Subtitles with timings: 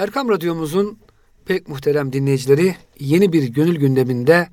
[0.00, 0.98] Erkam Radyomuzun
[1.44, 4.48] pek muhterem dinleyicileri yeni bir gönül gündeminde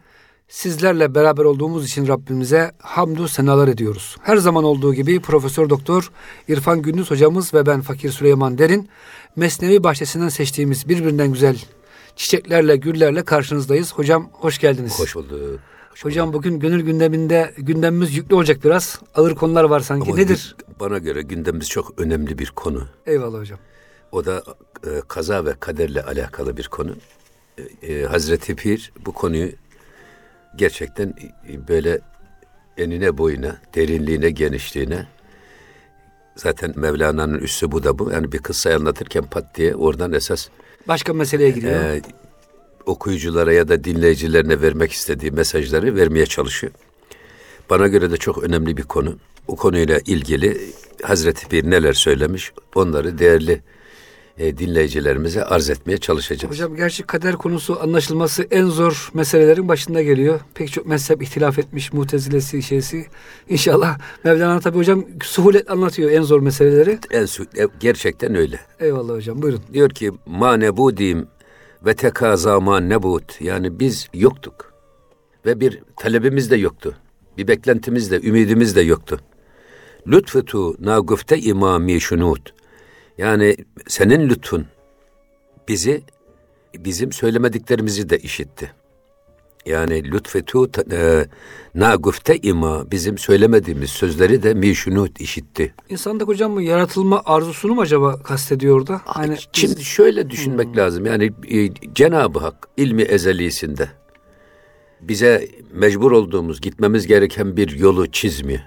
[0.48, 4.16] sizlerle beraber olduğumuz için Rabbimize hamdü senalar ediyoruz.
[4.22, 6.12] Her zaman olduğu gibi Profesör Doktor
[6.48, 8.90] İrfan Gündüz hocamız ve ben Fakir Süleyman Derin
[9.36, 11.58] Mesnevi bahçesinden seçtiğimiz birbirinden güzel
[12.16, 13.94] çiçeklerle, güllerle karşınızdayız.
[13.94, 15.00] Hocam hoş geldiniz.
[15.00, 15.60] Hoş bulduk.
[15.92, 19.00] Hoş Hocam bugün gönül gündeminde gündemimiz yüklü olacak biraz.
[19.16, 20.08] Ağır konular var sanki.
[20.12, 20.56] Ama Nedir?
[20.80, 22.88] Bana göre gündemimiz çok önemli bir konu.
[23.06, 23.60] Eyvallah hocam.
[24.12, 24.44] O da
[24.84, 26.96] e, kaza ve kaderle alakalı bir konu.
[27.82, 29.52] E, e, Hazreti Pir bu konuyu
[30.56, 31.14] gerçekten
[31.50, 32.00] e, böyle
[32.78, 35.08] enine boyuna, derinliğine, genişliğine
[36.36, 38.12] zaten Mevlana'nın üssü bu da bu.
[38.12, 40.48] Yani bir kıssayı anlatırken pat diye oradan esas
[40.88, 41.74] Başka meseleye giriyor.
[41.76, 42.02] e,
[42.86, 46.74] okuyuculara ya da dinleyicilerine vermek istediği mesajları vermeye çalışıyor.
[47.70, 49.18] Bana göre de çok önemli bir konu.
[49.48, 50.72] Bu konuyla ilgili
[51.04, 53.62] Hazreti Pir neler söylemiş onları değerli
[54.38, 56.54] e, dinleyicilerimize arz etmeye çalışacağız.
[56.54, 60.40] Hocam gerçi kader konusu anlaşılması en zor meselelerin başında geliyor.
[60.54, 63.06] Pek çok mezhep ihtilaf etmiş, mutezilesi şeysi.
[63.50, 67.00] İnşallah Mevlana tabi hocam suhulet anlatıyor en zor meseleleri.
[67.12, 68.60] En e, gerçekten öyle.
[68.80, 69.62] Eyvallah hocam buyurun.
[69.74, 71.28] Diyor ki ma nebudim
[71.86, 73.42] ve tekaza ma nebut.
[73.42, 74.74] Yani biz yoktuk.
[75.46, 76.96] Ve bir talebimiz de yoktu.
[77.38, 79.20] Bir beklentimiz de, ümidimiz de yoktu.
[80.08, 82.54] Lütfetu na güfte imami şunut.
[83.18, 83.56] Yani
[83.88, 84.66] senin lütfun
[85.68, 86.02] bizi
[86.78, 88.72] bizim söylemediklerimizi de işitti.
[89.66, 91.26] Yani lütfetu e,
[91.76, 95.74] na güfte ima bizim söylemediğimiz sözleri de mişunut işitti.
[95.90, 99.02] İnsanda hocam bu yaratılma arzusunu mu acaba kastediyor orada?
[99.06, 101.06] Hani biz- Şimdi şöyle düşünmek lazım.
[101.06, 103.90] Yani e, Cenab-ı Hak ilmi ezelisinde
[105.02, 108.62] bize mecbur olduğumuz, gitmemiz gereken bir yolu çizmiyor.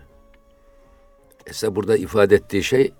[1.46, 2.92] Mesela burada ifade ettiği şey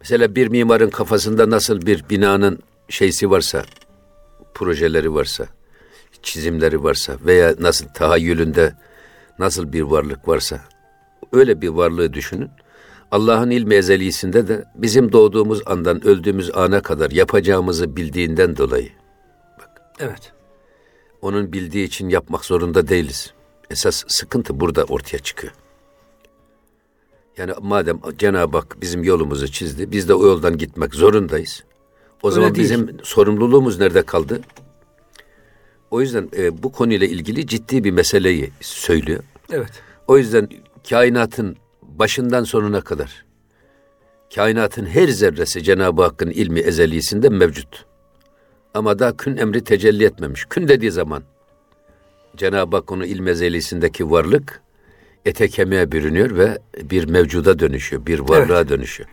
[0.00, 3.62] mesela bir mimarın kafasında nasıl bir binanın şeysi varsa,
[4.54, 5.46] projeleri varsa,
[6.22, 8.74] çizimleri varsa veya nasıl tahayyülünde
[9.38, 10.60] nasıl bir varlık varsa
[11.32, 12.50] öyle bir varlığı düşünün.
[13.10, 18.88] Allah'ın ilmi ezelisinde de bizim doğduğumuz andan öldüğümüz ana kadar yapacağımızı bildiğinden dolayı
[20.00, 20.32] evet.
[21.22, 23.32] onun bildiği için yapmak zorunda değiliz.
[23.70, 25.52] Esas sıkıntı burada ortaya çıkıyor.
[27.38, 31.64] Yani madem Cenab-ı Hak bizim yolumuzu çizdi, biz de o yoldan gitmek zorundayız.
[32.22, 32.64] O Öyle zaman değil.
[32.64, 34.40] bizim sorumluluğumuz nerede kaldı?
[35.90, 39.22] O yüzden e, bu konuyla ilgili ciddi bir meseleyi söylüyor.
[39.52, 39.70] Evet.
[40.08, 40.48] O yüzden
[40.90, 43.24] kainatın başından sonuna kadar
[44.34, 47.84] kainatın her zerresi Cenab-ı Hakk'ın ilmi ezelisinde mevcut.
[48.74, 50.44] Ama daha kün emri tecelli etmemiş.
[50.44, 51.22] Kün dediği zaman
[52.36, 54.62] Cenab-ı Hak onun ilmi ezelisindeki varlık
[55.28, 59.08] ete kemiğe bürünüyor ve bir mevcuda dönüşüyor, bir varlığa dönüşüyor.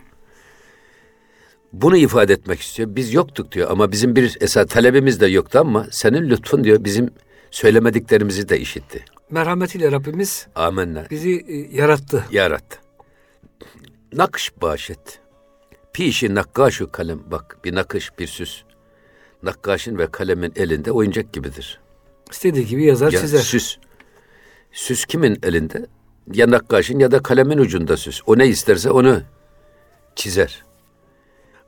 [1.72, 2.88] Bunu ifade etmek istiyor.
[2.96, 7.10] Biz yoktuk diyor ama bizim bir esas talebimiz de yoktu ama senin lütfun diyor bizim
[7.50, 9.04] söylemediklerimizi de işitti.
[9.30, 11.06] Merhametiyle Rabbimiz Amenna.
[11.10, 12.24] bizi e, yarattı.
[12.30, 12.78] yarattı.
[14.12, 15.18] Nakış bağışet.
[15.92, 17.20] Pişi nakkaşu kalem.
[17.30, 18.62] Bak bir nakış, bir süs.
[19.42, 21.80] Nakkaşın ve kalemin elinde oyuncak gibidir.
[22.30, 23.38] İstediği gibi yazar Ya çizer.
[23.38, 23.76] süs.
[24.72, 25.86] Süs kimin elinde?
[26.32, 28.20] Ya nakkaşın ya da kalemin ucunda süs.
[28.26, 29.22] O ne isterse onu
[30.14, 30.64] çizer.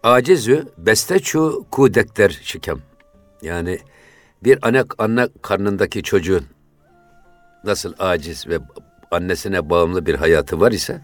[0.03, 2.79] Acizü besteçu kudekter şikem.
[3.43, 3.79] Yani
[4.45, 6.47] bir anne, anne karnındaki çocuğun
[7.65, 8.59] nasıl aciz ve
[9.11, 11.01] annesine bağımlı bir hayatı var ise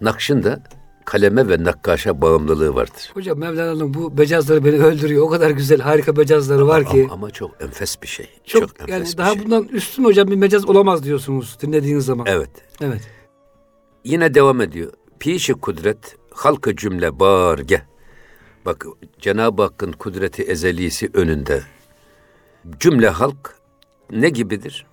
[0.00, 0.60] nakşın da
[1.06, 3.10] kaleme ve nakkaşa bağımlılığı vardır.
[3.14, 5.22] Hocam Mevlana'nın bu becazları beni öldürüyor.
[5.22, 7.02] O kadar güzel harika becazları var ki.
[7.04, 8.28] Ama, ama çok enfes bir şey.
[8.44, 9.44] çok, Çok, enfes yani bir daha şey.
[9.44, 12.26] bundan üstün hocam bir mecaz olamaz diyorsunuz dinlediğiniz zaman.
[12.28, 12.50] Evet.
[12.80, 13.00] Evet.
[14.04, 14.92] Yine devam ediyor.
[15.20, 17.82] Pişi kudret halkı cümle barge.
[18.66, 18.86] Bak
[19.18, 21.62] Cenab-ı Hakk'ın kudreti ezelisi önünde.
[22.80, 23.56] Cümle halk
[24.10, 24.86] ne gibidir?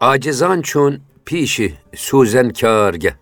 [0.00, 3.14] Acizan çun pişi suzen kârge.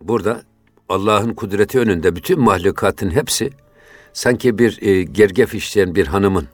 [0.00, 0.42] Burada
[0.90, 3.50] Allah'ın kudreti önünde bütün mahlukatın hepsi
[4.12, 6.48] sanki bir e, gergef işleyen bir hanımın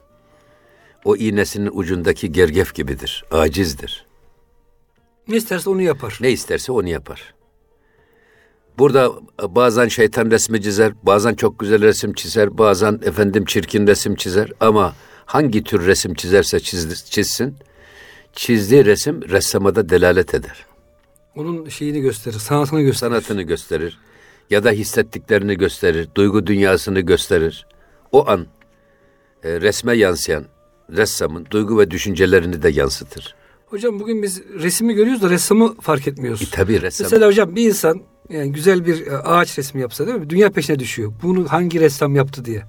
[1.05, 3.25] o iğnesinin ucundaki gergef gibidir.
[3.31, 4.05] Acizdir.
[5.27, 6.17] Ne isterse onu yapar.
[6.21, 7.33] Ne isterse onu yapar.
[8.77, 14.51] Burada bazen şeytan resmi çizer, bazen çok güzel resim çizer, bazen efendim çirkin resim çizer
[14.59, 14.95] ama
[15.25, 17.55] hangi tür resim çizerse çizsin,
[18.33, 20.65] çizdiği resim ressama da delalet eder.
[21.35, 23.11] Onun şeyini gösterir, sanatını gösterir.
[23.11, 23.99] Sanatını gösterir
[24.49, 27.67] ya da hissettiklerini gösterir, duygu dünyasını gösterir.
[28.11, 28.47] O an
[29.43, 30.45] e, resme yansıyan
[30.89, 33.35] ressamın duygu ve düşüncelerini de yansıtır.
[33.65, 36.41] Hocam bugün biz resmi görüyoruz da ressamı fark etmiyoruz.
[36.41, 40.17] E, tabii ressam Mesela hocam bir insan yani güzel bir e, ağaç resmi yapsa değil
[40.17, 40.29] mi?
[40.29, 41.13] Dünya peşine düşüyor.
[41.23, 42.63] Bunu hangi ressam yaptı diye.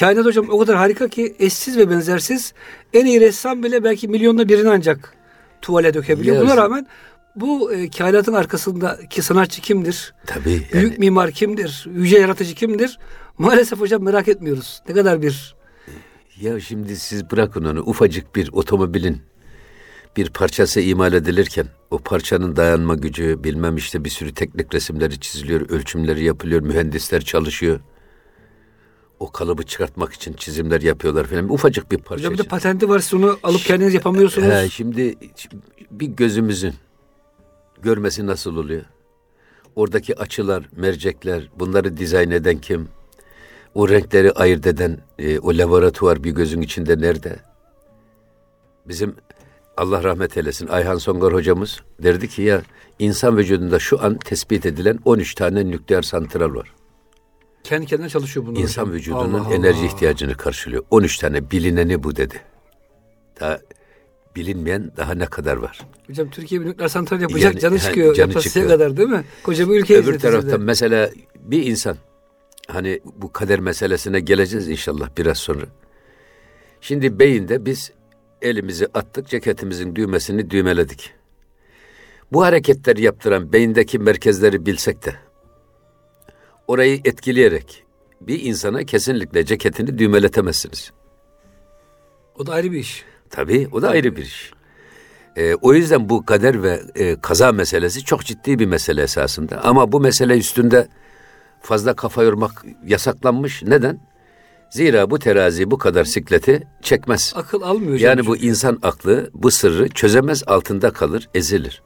[0.00, 2.52] kainat hocam o kadar harika ki eşsiz ve benzersiz.
[2.92, 5.14] En iyi ressam bile belki milyonda birini ancak
[5.62, 6.36] tuvale dökebiliyor.
[6.36, 6.44] Yes.
[6.44, 6.86] Buna rağmen
[7.36, 10.14] bu e, kainatın arkasındaki sanatçı kimdir?
[10.26, 10.44] Tabii.
[10.44, 11.86] Büyük Yani, mimar kimdir?
[11.94, 12.98] Yüce yaratıcı kimdir?
[13.38, 14.82] Maalesef hocam merak etmiyoruz.
[14.88, 15.56] Ne kadar bir
[16.40, 19.22] ya şimdi siz bırakın onu ufacık bir otomobilin
[20.16, 25.70] bir parçası imal edilirken o parçanın dayanma gücü bilmem işte bir sürü teknik resimleri çiziliyor,
[25.70, 27.80] ölçümleri yapılıyor, mühendisler çalışıyor.
[29.20, 31.52] O kalıbı çıkartmak için çizimler yapıyorlar falan.
[31.52, 32.20] Ufacık bir parça.
[32.20, 34.48] hocam bir de patenti var siz onu alıp kendiniz yapamıyorsunuz.
[34.48, 35.14] He, şimdi
[35.90, 36.74] bir gözümüzün
[37.82, 38.82] görmesi nasıl oluyor?
[39.76, 42.88] Oradaki açılar, mercekler, bunları dizayn eden kim?
[43.74, 47.38] O renkleri ayırt eden e, o laboratuvar bir gözün içinde nerede?
[48.88, 49.14] Bizim
[49.76, 52.62] Allah rahmet eylesin Ayhan Songar hocamız derdi ki ya
[52.98, 56.74] insan vücudunda şu an tespit edilen 13 tane nükleer santral var.
[57.64, 58.60] Kendi kendine çalışıyor bunlar.
[58.60, 58.94] İnsan hocam.
[58.94, 59.86] vücudunun Allah enerji Allah.
[59.86, 60.84] ihtiyacını karşılıyor.
[60.90, 62.40] 13 tane bilineni bu dedi.
[63.40, 63.58] Daha
[64.38, 65.80] bilinmeyen daha ne kadar var?
[66.06, 68.14] Hocam Türkiye bir nükleer santral yapacak Yani, canı çıkıyor.
[68.14, 68.68] canı Yapasıya çıkıyor.
[68.68, 69.24] kadar değil mi?
[69.42, 71.96] Koca bir ülke Öbür taraftan mesela bir insan
[72.68, 75.64] hani bu kader meselesine geleceğiz inşallah biraz sonra.
[76.80, 77.92] Şimdi beyinde biz
[78.42, 81.10] elimizi attık, ceketimizin düğmesini düğmeledik.
[82.32, 85.14] Bu hareketleri yaptıran beyindeki merkezleri bilsek de
[86.66, 87.84] orayı etkileyerek
[88.20, 90.92] bir insana kesinlikle ceketini düğmeletemezsiniz.
[92.38, 93.04] O da ayrı bir iş.
[93.30, 94.52] Tabii o da ayrı bir iş.
[95.36, 99.64] Ee, o yüzden bu kader ve e, kaza meselesi çok ciddi bir mesele esasında.
[99.64, 100.88] Ama bu mesele üstünde
[101.62, 103.62] fazla kafa yormak yasaklanmış.
[103.62, 104.00] Neden?
[104.70, 107.32] Zira bu terazi bu kadar sikleti çekmez.
[107.36, 107.98] Akıl almıyor.
[107.98, 111.82] Yani bu insan aklı bu sırrı çözemez altında kalır, ezilir.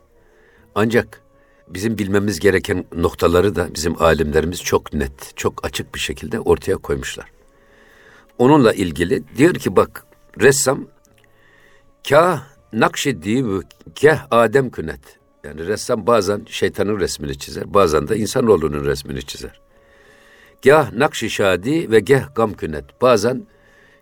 [0.75, 1.21] Ancak
[1.69, 7.27] bizim bilmemiz gereken noktaları da bizim alimlerimiz çok net, çok açık bir şekilde ortaya koymuşlar.
[8.39, 10.07] Onunla ilgili diyor ki bak
[10.41, 10.87] ressam
[12.09, 13.63] kah nakşeddiği bu
[14.03, 15.01] kah Adem künet.
[15.45, 19.61] Yani ressam bazen şeytanın resmini çizer, bazen de insanoğlunun resmini çizer.
[20.65, 22.85] Gah nakşi şadi ve gah gam künet.
[23.03, 23.47] Bazen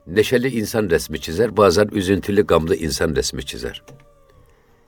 [0.06, 3.82] neşeli insan resmi çizer, bazen üzüntülü gamlı insan resmi çizer.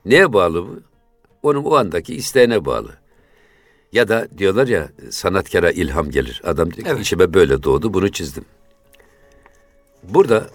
[0.04, 0.80] Neye bağlı bu?
[1.42, 2.90] Onun o andaki isteğine bağlı.
[3.92, 6.40] Ya da diyorlar ya sanatkara ilham gelir.
[6.44, 7.00] Adam diyor ki Evet.
[7.00, 8.44] içime böyle doğdu bunu çizdim.
[10.02, 10.50] Burada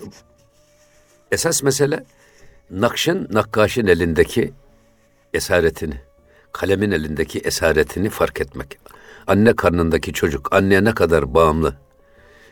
[1.32, 2.06] esas mesele
[2.72, 4.54] nakşın nakkaşın elindeki
[5.34, 6.02] esaretini,
[6.52, 8.80] kalemin elindeki esaretini fark etmek.
[9.28, 11.76] Anne karnındaki çocuk anneye ne kadar bağımlı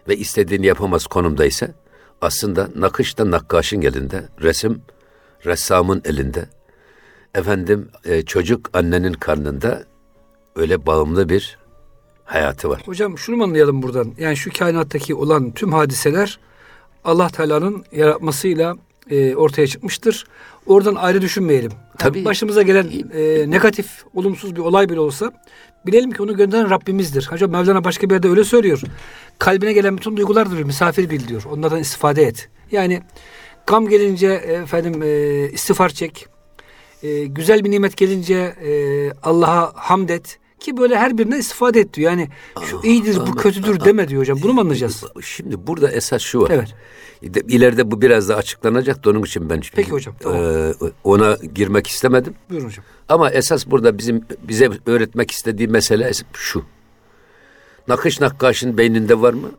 [0.08, 1.68] ve istediğini yapamaz konumdaysa
[2.22, 4.82] aslında nakış da nakkaşın elinde, resim
[5.46, 6.46] ressamın elinde.
[7.36, 9.84] Efendim e, çocuk annenin karnında
[10.56, 11.58] öyle bağımlı bir
[12.24, 12.82] hayatı var.
[12.86, 14.14] Hocam şunu mu anlayalım buradan?
[14.18, 16.40] Yani şu kainattaki olan tüm hadiseler
[17.04, 18.78] Allah Teala'nın yaratmasıyla
[19.10, 20.25] e, ortaya çıkmıştır.
[20.66, 21.72] Oradan ayrı düşünmeyelim.
[21.72, 22.25] Yani Tabii.
[22.25, 25.31] başımıza gelen e, negatif, olumsuz bir olay bile olsa
[25.86, 27.28] bilelim ki onu gönderen Rabbimizdir.
[27.31, 28.81] Hocam Mevlana başka bir yerde öyle söylüyor.
[29.40, 31.44] Kalbine gelen bütün duygulardır misafir bil diyor.
[31.52, 32.50] Onlardan istifade et.
[32.72, 33.02] Yani
[33.68, 36.28] gam gelince e, efendim e, istiğfar çek.
[37.04, 40.40] E, güzel bir nimet gelince e, Allah'a hamd et.
[40.60, 42.12] Ki böyle her birine istifade et diyor.
[42.12, 42.30] Yani
[42.69, 44.40] şu iyidir bu kötüdür deme diyor hocam.
[44.42, 45.04] Bunu mu anlayacağız?
[45.24, 46.50] Şimdi burada esas şu var.
[46.54, 46.75] Evet.
[47.25, 50.40] De- İleride bu biraz da açıklanacak da onun için ben Peki hocam, tamam.
[50.44, 50.73] e,
[51.04, 52.33] ona girmek istemedim.
[52.50, 52.85] Buyurun hocam.
[53.09, 56.66] Ama esas burada bizim bize öğretmek istediği mesele şu.
[57.88, 59.52] Nakış nakkaşın beyninde var mı?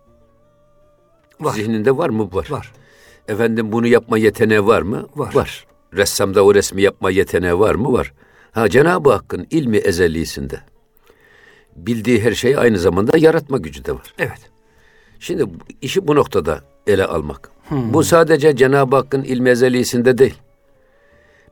[1.41, 1.55] Var.
[1.55, 2.29] Zihninde var mı?
[2.33, 2.47] Var.
[2.51, 2.73] Var.
[3.29, 5.07] Efendim bunu yapma yeteneği var mı?
[5.17, 5.67] Var.
[5.95, 7.93] Ressamda o resmi yapma yeteneği var mı?
[7.93, 8.13] Var.
[8.53, 10.61] Ha Cenab-ı Hakk'ın ilmi ezelisinde
[11.77, 14.15] bildiği her şeyi aynı zamanda yaratma gücü de var.
[14.19, 14.51] Evet.
[15.21, 15.45] Şimdi
[15.83, 17.51] işi bu noktada ele almak.
[17.71, 20.35] Bu sadece Cenab-ı Hakk'ın ilmi ezelisinde değil.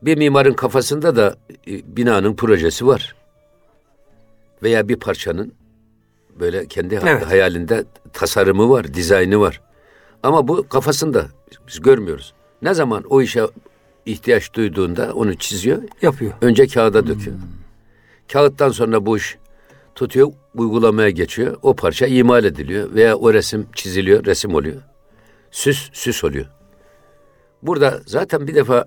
[0.02, 1.36] Bir mimarın kafasında da
[1.68, 3.14] e, binanın projesi var.
[4.62, 5.52] Veya bir parçanın
[6.40, 7.26] böyle kendi Evet.
[7.26, 9.60] hayalinde tasarımı var, dizaynı var.
[10.22, 11.26] Ama bu kafasında
[11.68, 12.34] biz görmüyoruz.
[12.62, 13.42] Ne zaman o işe
[14.06, 16.32] ihtiyaç duyduğunda onu çiziyor, Yapıyor.
[16.40, 17.36] önce kağıda döküyor.
[18.32, 19.36] Kağıttan sonra bu iş
[19.94, 21.56] tutuyor, uygulamaya geçiyor.
[21.62, 24.82] O parça imal ediliyor veya o resim çiziliyor, resim oluyor.
[25.54, 26.46] Süs, süs oluyor.
[27.62, 28.84] Burada zaten bir defa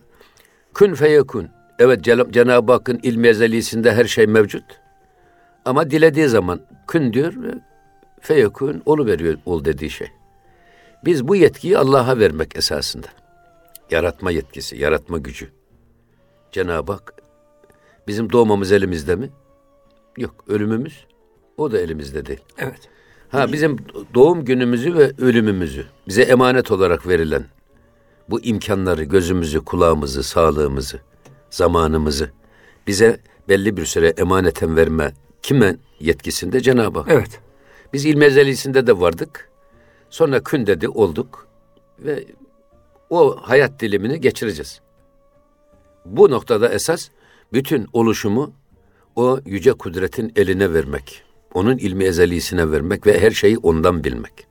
[0.74, 1.50] kün feyekun.
[1.80, 4.64] Evet Cenab-ı Hakk'ın ilmi ezelisinde her şey mevcut.
[5.66, 7.54] Ama dilediği zaman kün diyor ve
[8.22, 10.08] feyekun veriyor ol dediği şey.
[11.06, 13.08] Biz bu yetkiyi Allah'a vermek esasında.
[13.92, 15.50] Yaratma yetkisi, yaratma gücü.
[16.52, 17.14] Cenab-ı Hak
[18.08, 19.30] Bizim doğmamız elimizde mi?
[20.18, 20.44] Yok.
[20.48, 21.06] Ölümümüz
[21.58, 22.42] o da elimizde değil.
[22.58, 22.90] Evet.
[23.30, 23.78] Ha bizim
[24.14, 27.46] doğum günümüzü ve ölümümüzü bize emanet olarak verilen
[28.30, 31.00] bu imkanları, gözümüzü, kulağımızı, sağlığımızı,
[31.50, 32.30] zamanımızı
[32.88, 33.20] bize
[33.50, 37.12] belli bir süre emaneten verme kimin yetkisinde Cenab-ı Hak.
[37.12, 37.40] Evet.
[37.94, 39.50] Biz ilmi ezelisinde de vardık.
[40.10, 41.48] Sonra kün dedi olduk
[42.00, 42.26] ve
[43.10, 44.82] o hayat dilimini geçireceğiz.
[46.06, 47.10] Bu noktada esas
[47.54, 48.54] bütün oluşumu
[49.16, 51.27] o yüce kudretin eline vermek.
[51.58, 54.48] Onun ilmi ezelisine vermek ve her şeyi ondan bilmek.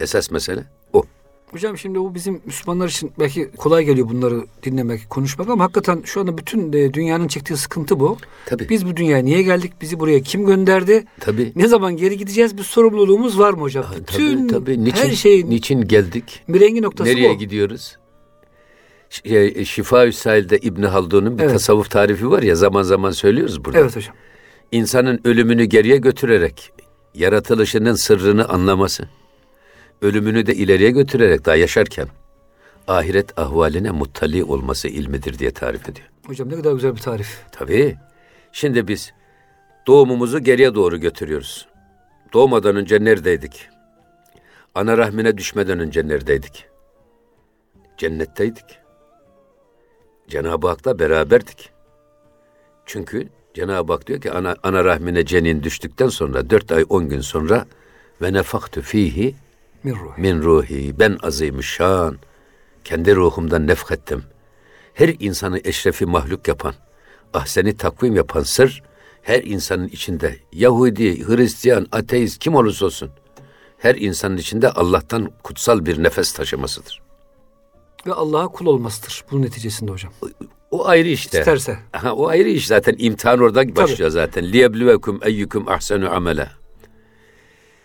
[0.00, 1.02] Esas mesele o.
[1.50, 6.20] Hocam şimdi bu bizim Müslümanlar için belki kolay geliyor bunları dinlemek, konuşmak ama hakikaten şu
[6.20, 8.16] anda bütün e, dünyanın çektiği sıkıntı bu.
[8.46, 8.68] Tabii.
[8.68, 9.72] Biz bu dünyaya niye geldik?
[9.80, 11.04] Bizi buraya kim gönderdi?
[11.20, 11.52] Tabii.
[11.56, 12.58] Ne zaman geri gideceğiz?
[12.58, 13.84] Bir sorumluluğumuz var mı hocam?
[14.00, 14.84] bütün tabii, tabii.
[14.84, 16.42] Niçin, her şeyin niçin geldik?
[16.48, 17.38] mirengi noktası Nereye bu.
[17.38, 17.96] gidiyoruz?
[19.10, 21.52] Ş- e, Şifa-ü Sail'de İbn Haldun'un bir Evet.
[21.52, 23.78] tasavvuf tarifi var ya zaman zaman söylüyoruz burada.
[23.78, 24.14] Evet hocam.
[24.74, 26.72] İnsanın ölümünü geriye götürerek
[27.14, 29.08] yaratılışının sırrını anlaması,
[30.02, 32.08] ölümünü de ileriye götürerek daha yaşarken
[32.88, 36.08] ahiret ahvaline muttali olması ilmidir diye tarif ediyor.
[36.26, 37.42] Hocam ne kadar güzel bir tarif.
[37.52, 37.96] Tabii.
[38.52, 39.12] Şimdi biz
[39.86, 41.68] doğumumuzu geriye doğru götürüyoruz.
[42.32, 43.68] Doğmadan önce neredeydik?
[44.74, 46.66] Ana rahmine düşmeden önce neredeydik?
[47.96, 48.78] Cennetteydik.
[50.28, 51.70] Cenab-ı Hak'la beraberdik.
[52.86, 57.20] Çünkü Cenab-ı Hak diyor ki ana, ana rahmine cenin düştükten sonra dört ay on gün
[57.20, 57.66] sonra
[58.22, 59.34] ve nefaktu fihi
[59.84, 60.20] Min ruhi.
[60.20, 62.18] min ruhi ben azimüşşan
[62.84, 64.24] kendi ruhumdan nefkettim.
[64.94, 66.74] Her insanı eşrefi mahluk yapan,
[67.34, 68.82] ahseni takvim yapan sır
[69.22, 73.10] her insanın içinde Yahudi, Hristiyan, ateist kim olursa olsun
[73.78, 77.02] her insanın içinde Allah'tan kutsal bir nefes taşımasıdır.
[78.06, 80.12] Ve Allah'a kul olmasıdır bunun neticesinde hocam.
[80.74, 81.38] O ayrı işte.
[81.38, 81.78] İsterse.
[81.92, 84.52] Aha, o ayrı iş zaten imtihan orada başlıyor zaten.
[84.52, 86.52] Liyebluvekum eyyukum ahsenu amela.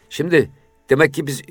[0.09, 0.51] Şimdi
[0.89, 1.41] demek ki biz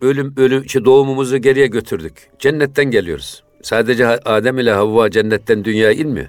[0.00, 2.30] ölüm ölüm işte doğumumuzu geriye götürdük.
[2.38, 3.44] Cennetten geliyoruz.
[3.62, 6.28] Sadece Adem ile Havva cennetten dünyaya inmiyor.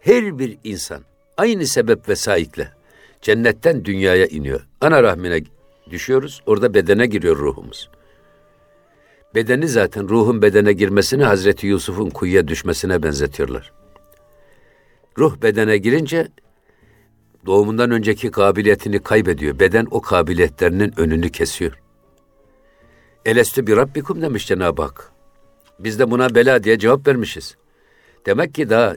[0.00, 1.02] Her bir insan
[1.36, 2.72] aynı sebep ve saikle
[3.22, 4.66] cennetten dünyaya iniyor.
[4.80, 5.40] Ana rahmine
[5.90, 6.42] düşüyoruz.
[6.46, 7.90] Orada bedene giriyor ruhumuz.
[9.36, 13.72] Bedeni zaten ruhun bedene girmesini Hazreti Yusuf'un kuyuya düşmesine benzetiyorlar.
[15.18, 16.28] Ruh bedene girince
[17.46, 19.58] doğumundan önceki kabiliyetini kaybediyor.
[19.58, 21.80] Beden o kabiliyetlerinin önünü kesiyor.
[23.24, 25.12] Elestü bir Rabbikum demiş Cenab-ı Hak.
[25.78, 27.56] Biz de buna bela diye cevap vermişiz.
[28.26, 28.96] Demek ki daha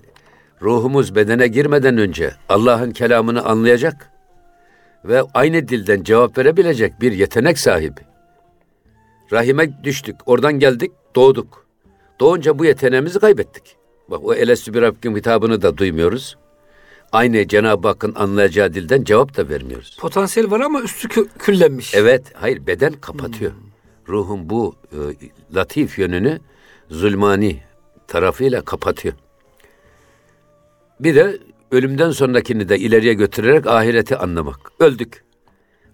[0.61, 4.11] ruhumuz bedene girmeden önce Allah'ın kelamını anlayacak
[5.05, 8.08] ve aynı dilden cevap verebilecek bir yetenek sahibi.
[9.31, 11.65] Rahime düştük, oradan geldik, doğduk.
[12.19, 13.75] Doğunca bu yeteneğimizi kaybettik.
[14.07, 16.37] Bak o Elestü bir Rabbikum hitabını da duymuyoruz.
[17.11, 19.97] Aynı Cenab-ı Hakk'ın anlayacağı dilden cevap da vermiyoruz.
[19.99, 21.95] Potansiyel var ama üstü kü- küllenmiş.
[21.95, 23.51] Evet, hayır beden kapatıyor.
[24.07, 24.97] Ruhun bu e,
[25.55, 26.39] latif yönünü
[26.89, 27.59] zulmani
[28.07, 29.13] tarafıyla kapatıyor.
[30.99, 31.37] Bir de
[31.71, 34.59] ölümden sonrakini de ileriye götürerek ahireti anlamak.
[34.79, 35.23] Öldük.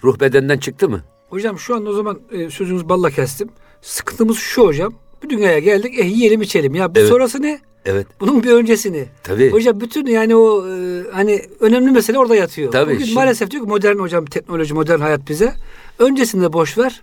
[0.04, 1.01] Ruh bedenden çıktı mı?
[1.29, 3.50] Hocam şu an o zaman e, sözünüz balla kestim.
[3.82, 4.94] Sıkıntımız şu hocam.
[5.24, 5.94] Bu dünyaya geldik.
[6.00, 6.75] Eh yiyelim içelim.
[6.75, 7.10] Ya bu Evet.
[7.10, 7.60] sonrası ne?
[7.86, 8.08] Evet.
[8.20, 9.05] Bunun bir öncesini.
[9.24, 9.51] Tabii.
[9.51, 12.72] Hocam bütün yani o e, hani önemli mesele orada yatıyor.
[12.72, 15.53] Tabii, Bugün şimdi- maalesef diyor ki modern hocam teknoloji modern hayat bize.
[16.00, 17.01] Öncesinde boş ver.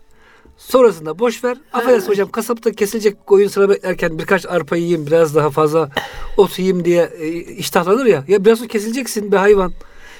[0.56, 1.56] Sonrasında boş ver.
[1.72, 5.88] Affedersin hocam kasapta kesilecek koyun sıra beklerken birkaç arpa yiyeyim biraz daha fazla
[6.36, 8.24] ot yiyeyim diye e, iştahlanır ya.
[8.28, 9.72] Ya biraz sonra kesileceksin be hayvan.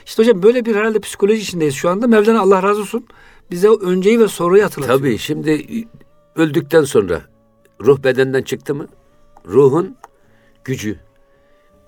[0.07, 2.07] İşte hocam böyle bir herhalde psikoloji içindeyiz şu anda.
[2.07, 3.07] Mevlana Allah razı olsun
[3.53, 4.99] bize o önceyi ve sonrayı hatırlatıyor.
[4.99, 5.67] Tabii şimdi
[6.37, 7.23] öldükten sonra
[7.81, 8.89] ruh bedenden çıktı mı?
[9.47, 9.97] Ruhun
[10.65, 10.99] gücü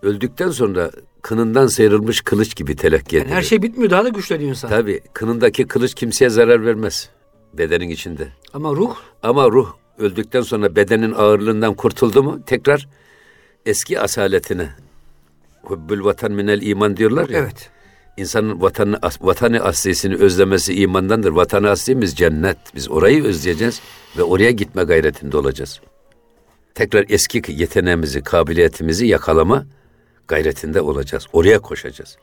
[0.02, 0.90] öldükten sonra
[1.22, 3.36] kınından sıyrılmış kılıç gibi telakki Yani edilir.
[3.36, 4.70] her şey bitmiyor daha da güçleniyor insan.
[4.70, 7.10] Tabii kınındaki kılıç kimseye zarar vermez
[7.54, 8.28] bedenin içinde.
[8.52, 12.88] Ama ruh Ama ruh öldükten sonra bedenin ağırlığından kurtuldu mu tekrar
[13.66, 14.68] eski asaletine
[15.62, 17.38] hubbül vatan minel iman diyorlar ya.
[17.38, 17.70] evet.
[18.16, 21.30] İnsanın vatanı, vatanı aslisini özlemesi imandandır.
[21.30, 22.58] Vatanı aslimiz cennet.
[22.74, 23.80] Biz orayı özleyeceğiz
[24.18, 25.80] ve oraya gitme gayretinde olacağız.
[26.74, 29.66] Tekrar eski yeteneğimizi, kabiliyetimizi yakalama
[30.28, 31.26] gayretinde olacağız.
[31.32, 32.16] Oraya koşacağız.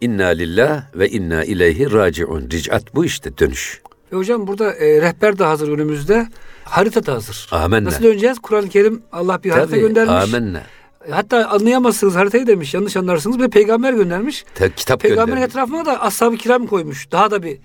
[0.00, 2.50] İnna lillah ve inna ileyhi raciun.
[2.50, 3.82] Ricat bu işte dönüş.
[4.12, 6.28] Ve hocam burada e, rehber de hazır önümüzde.
[6.64, 7.48] Harita da hazır.
[7.50, 7.88] Amenna.
[7.88, 8.38] Nasıl döneceğiz?
[8.38, 10.14] Kur'an-ı Kerim Allah bir harita göndermiş.
[10.14, 10.62] Amenna.
[11.10, 12.74] Hatta anlayamazsınız haritayı demiş.
[12.74, 13.38] Yanlış anlarsınız.
[13.38, 14.44] Bir peygamber göndermiş.
[14.54, 15.50] Te- kitap Peygamberin göndermiş.
[15.54, 17.10] etrafına da ashab-ı kiram koymuş.
[17.12, 17.58] Daha da bir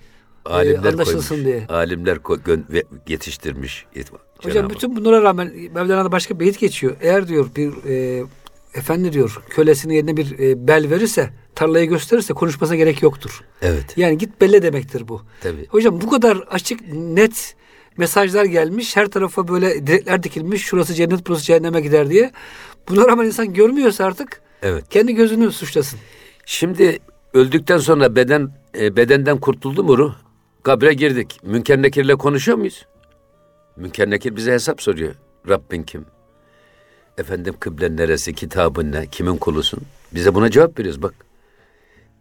[0.44, 1.46] Alimler e, anlaşılsın koymuş.
[1.46, 1.66] diye.
[1.68, 3.86] Alimler ko- gön- ve- yetiştirmiş.
[3.96, 6.96] Hocam Cenab-ı bütün bunlara rağmen Mevlana'da başka beyit geçiyor.
[7.00, 8.24] Eğer diyor bir e,
[8.74, 13.40] efendi diyor kölesinin yerine bir e, bel verirse tarlayı gösterirse konuşmasına gerek yoktur.
[13.62, 13.84] Evet.
[13.98, 15.22] Yani git belle demektir bu.
[15.42, 15.66] Tabii.
[15.68, 17.54] Hocam bu kadar açık net
[17.96, 18.96] mesajlar gelmiş.
[18.96, 20.62] Her tarafa böyle direkler dikilmiş.
[20.62, 22.32] Şurası cennet burası cehenneme gider diye.
[22.88, 24.84] Bunlar ama insan görmüyorsa artık Evet.
[24.90, 25.98] kendi gözünü suçlasın.
[26.46, 26.98] Şimdi
[27.34, 30.14] öldükten sonra beden e, bedenden kurtuldu mu ruh?
[30.62, 31.40] Kabre girdik.
[31.42, 32.86] Münker Nekir'le konuşuyor muyuz?
[33.76, 35.14] Münker Nekir bize hesap soruyor.
[35.48, 36.06] Rabbin kim?
[37.18, 38.34] Efendim kıblen neresi?
[38.34, 39.06] Kitabın ne?
[39.06, 39.80] Kimin kulusun?
[40.14, 41.14] Bize buna cevap veriyoruz bak.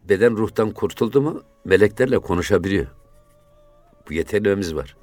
[0.09, 2.85] Beden ruhtan kurtuldu mu meleklerle konuşabiliyor.
[4.09, 4.95] Bu yeteneğimiz var.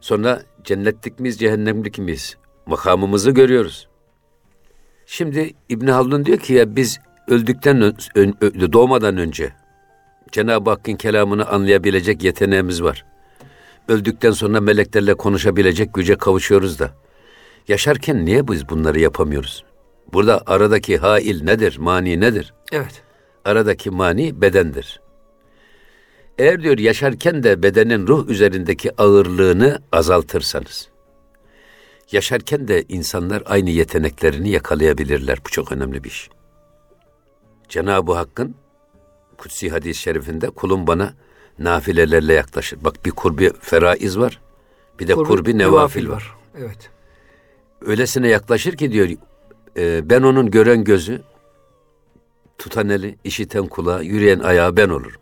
[0.00, 2.36] Sonra cennetlik miyiz, cehennemlik miyiz?
[2.66, 3.88] Makamımızı görüyoruz.
[5.10, 7.94] Şimdi İbn Haldun diyor ki ya biz öldükten ön-
[8.40, 9.52] ön- doğmadan önce
[10.32, 13.04] Cenab-ı Hakk'ın kelamını anlayabilecek yeteneğimiz var.
[13.88, 16.90] Öldükten sonra meleklerle konuşabilecek güce kavuşuyoruz da.
[17.68, 19.64] Yaşarken niye biz bunları yapamıyoruz?
[20.12, 22.54] Burada aradaki hail nedir, mani nedir?
[22.72, 23.02] Evet.
[23.44, 25.00] Aradaki mani bedendir.
[26.38, 30.88] Eğer diyor yaşarken de bedenin ruh üzerindeki ağırlığını azaltırsanız,
[32.12, 35.38] yaşarken de insanlar aynı yeteneklerini yakalayabilirler.
[35.46, 36.30] Bu çok önemli bir iş.
[37.68, 38.54] Cenab-ı Hakk'ın
[39.38, 41.14] kutsi hadis-i şerifinde kulum bana
[41.58, 42.84] nafilelerle yaklaşır.
[42.84, 44.40] Bak bir kurbi feraiz var,
[44.98, 46.34] bir de kurbi, nevafil var.
[46.58, 46.90] Evet.
[47.80, 49.08] Öylesine yaklaşır ki diyor,
[49.76, 51.22] e, ben onun gören gözü,
[52.58, 55.20] tutan eli, işiten kulağı, yürüyen ayağı ben olurum.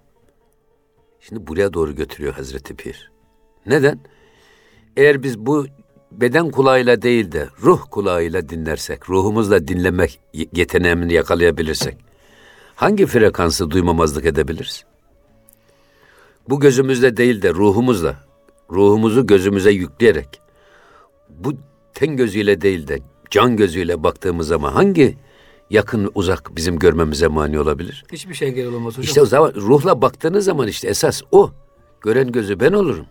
[1.21, 3.11] Şimdi buraya doğru götürüyor Hazreti Pir.
[3.66, 4.00] Neden?
[4.97, 5.66] Eğer biz bu
[6.20, 10.20] beden kulağıyla değil de ruh kulağıyla dinlersek, ruhumuzla dinlemek
[10.52, 11.96] yeteneğini yakalayabilirsek,
[12.75, 14.85] hangi frekansı duymamazlık edebiliriz?
[16.49, 18.16] Bu gözümüzle değil de ruhumuzla,
[18.70, 20.40] ruhumuzu gözümüze yükleyerek,
[21.28, 21.52] bu
[21.94, 22.99] ten gözüyle değil de
[23.30, 25.16] can gözüyle baktığımız zaman hangi
[25.70, 28.04] yakın uzak bizim görmemize mani olabilir?
[28.12, 29.04] Hiçbir şey engel olamaz hocam.
[29.04, 31.50] İşte o zaman ruhla baktığınız zaman işte esas o.
[32.00, 33.06] Gören gözü ben olurum.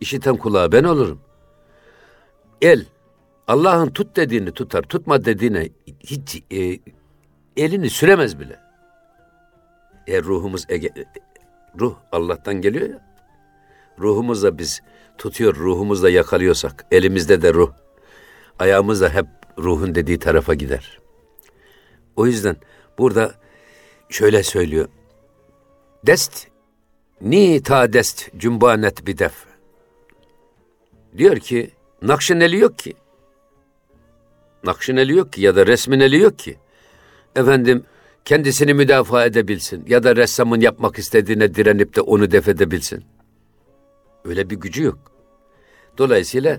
[0.00, 1.18] İşiten kulağı ben olurum.
[2.62, 2.86] El
[3.48, 5.68] Allah'ın tut dediğini tutar, tutma dediğine
[6.00, 6.78] hiç e,
[7.56, 8.60] elini süremez bile.
[10.06, 10.90] Eğer ruhumuz ege,
[11.80, 13.12] ruh Allah'tan geliyor ya.
[13.98, 14.82] Ruhumuzla biz
[15.18, 17.72] tutuyor, ruhumuzla yakalıyorsak, elimizde de ruh,
[18.58, 19.26] ayağımız da hep
[19.58, 20.98] ruhun dediği tarafa gider.
[22.16, 22.56] O yüzden
[22.98, 23.34] burada
[24.08, 24.88] şöyle söylüyor.
[26.06, 26.46] Dest
[27.20, 29.44] ni ta dest cümbanet bidef.
[31.18, 31.70] Diyor ki
[32.02, 32.94] nakşın eli yok ki.
[34.64, 36.58] Nakşın eli yok ki ya da resmin eli yok ki.
[37.36, 37.84] Efendim
[38.24, 43.04] kendisini müdafaa edebilsin ya da ressamın yapmak istediğine direnip de onu def edebilsin.
[44.24, 44.98] Öyle bir gücü yok.
[45.98, 46.58] Dolayısıyla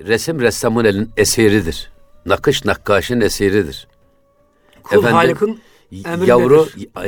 [0.00, 1.92] resim ressamın elin eseridir.
[2.26, 3.88] Nakış nakkaşın eseridir.
[4.82, 5.60] Kul Efendim, Halık'ın.
[6.26, 6.66] Yavru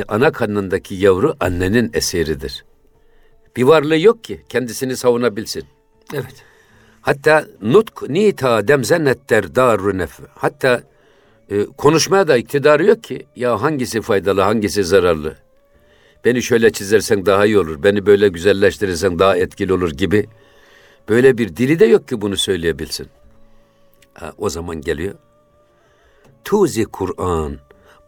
[0.08, 2.64] ana karnındaki yavru annenin eseridir.
[3.56, 5.64] Bir varlığı yok ki kendisini savunabilsin.
[6.14, 6.44] Evet.
[7.08, 10.20] Hatta nutk nita demzennetter daru nef.
[10.34, 10.82] Hatta
[11.50, 13.26] e, konuşmaya da iktidarı yok ki.
[13.36, 15.36] Ya hangisi faydalı, hangisi zararlı?
[16.24, 17.82] Beni şöyle çizersen daha iyi olur.
[17.82, 20.28] Beni böyle güzelleştirirsen daha etkili olur gibi.
[21.08, 23.06] Böyle bir dili de yok ki bunu söyleyebilsin.
[24.14, 25.14] Ha, o zaman geliyor.
[26.44, 27.58] Tuzi Kur'an,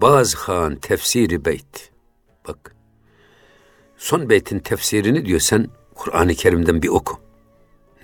[0.03, 1.91] Baz Han tefsiri beyt.
[2.49, 2.75] Bak.
[3.97, 7.30] Son beytin tefsirini diyor sen Kur'an-ı Kerim'den bir oku.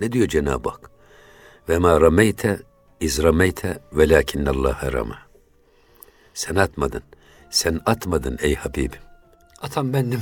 [0.01, 0.91] Ne diyor Cenab-ı Hak?
[1.69, 2.59] Ve ma rameyte
[2.99, 5.17] iz rameyte velakinnallâhe rama.
[6.33, 7.03] Sen atmadın.
[7.49, 9.01] Sen atmadın ey Habibim.
[9.61, 10.21] Atan bendim.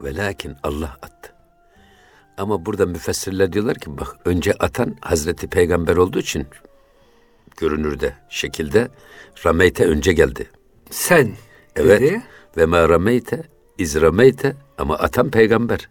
[0.00, 1.32] Velakin Allah attı.
[2.36, 6.46] Ama burada müfessirler diyorlar ki bak önce atan Hazreti Peygamber olduğu için
[7.56, 8.88] görünürde, şekilde
[9.46, 10.50] rameyte önce geldi.
[10.90, 11.32] Sen
[11.76, 12.00] Evet.
[12.00, 12.22] dedi.
[12.56, 13.42] Ve ma rameyte
[13.78, 15.88] iz rameyte ama atan peygamber.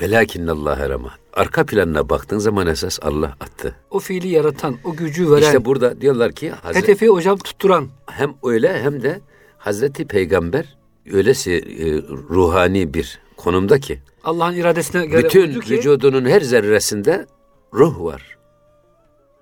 [0.00, 1.12] Velakinnallâhe rama.
[1.32, 3.74] Arka planına baktığın zaman esas Allah attı.
[3.90, 7.88] O fiili yaratan, o gücü veren, İşte burada diyorlar ki hedefi hocam tutturan.
[8.06, 9.20] hem öyle hem de
[9.58, 10.76] Hazreti Peygamber
[11.12, 12.02] öylesi e,
[12.34, 17.26] ruhani bir konumda ki Allah'ın iradesine göre bütün ki, vücudunun her zerresinde
[17.74, 18.36] ruh var.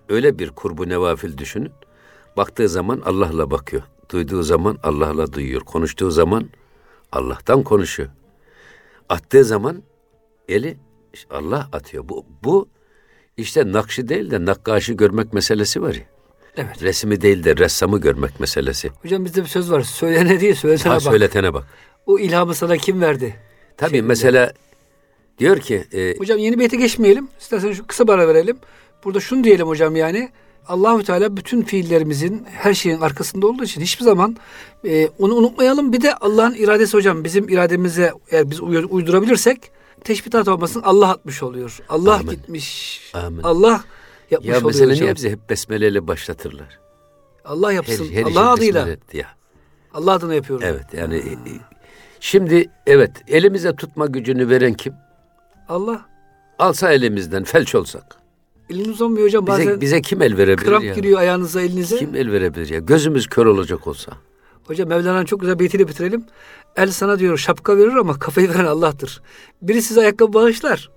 [0.09, 1.73] Öyle bir kurbu nevafil düşünün.
[2.37, 3.83] Baktığı zaman Allah'la bakıyor.
[4.11, 5.61] Duyduğu zaman Allah'la duyuyor.
[5.61, 6.51] Konuştuğu zaman
[7.13, 8.09] Allah'tan konuşuyor.
[9.09, 9.83] Attığı zaman
[10.49, 10.77] eli
[11.31, 12.09] Allah atıyor.
[12.09, 12.69] Bu, bu
[13.37, 16.03] işte nakşı değil de nakkaşı görmek meselesi var ya.
[16.57, 16.83] Evet.
[16.83, 18.91] Resmi değil de ressamı görmek meselesi.
[19.03, 19.81] Hocam bizde bir söz var.
[19.81, 21.03] Söylene değil, söyletene Ha bak.
[21.03, 21.65] söyletene bak.
[22.07, 23.35] O ilhamı sana kim verdi?
[23.77, 24.07] Tabii Şeklinde.
[24.09, 24.53] mesela
[25.39, 27.29] diyor ki e, Hocam yeni beyte geçmeyelim.
[27.41, 28.57] İstersen şu kısa bara verelim.
[29.05, 30.29] Burada şunu diyelim hocam yani.
[30.69, 34.37] Allahü Teala bütün fiillerimizin her şeyin arkasında olduğu için hiçbir zaman
[34.89, 35.93] e, onu unutmayalım.
[35.93, 39.71] Bir de Allah'ın iradesi hocam bizim irademize eğer biz uy- uydurabilirsek
[40.05, 41.79] teşbihat olmasın Allah atmış oluyor.
[41.89, 42.31] Allah Amin.
[42.31, 43.01] gitmiş.
[43.15, 43.43] Amin.
[43.43, 43.85] Allah
[44.31, 45.05] yapmış Ya oluyor mesela hocam.
[45.05, 46.79] niye bize hep besmeleyle başlatırlar?
[47.45, 48.05] Allah Her, yapsın.
[48.13, 48.89] her işi Allah adıyla.
[49.13, 49.29] ya.
[49.95, 50.67] Allah adına yapıyorum.
[50.69, 51.19] Evet yani e,
[51.51, 51.55] e,
[52.21, 54.93] şimdi evet elimize tutma gücünü veren kim?
[55.69, 56.07] Allah
[56.59, 58.17] Alsa elimizden felç olsak.
[58.71, 60.95] elini uzanmıyor hocam Bize, bazen bize kim el verebilir kramp ya?
[60.95, 61.97] giriyor ayağınıza elinize.
[61.99, 62.79] Kim el verebilir ya?
[62.79, 64.13] Gözümüz kör olacak olsa.
[64.67, 66.25] Hocam Mevlana'nın çok güzel beytiyle bitirelim.
[66.77, 69.23] El sana diyor şapka verir ama kafayı veren Allah'tır.
[69.63, 70.91] Biri size ayakkabı bağışlar.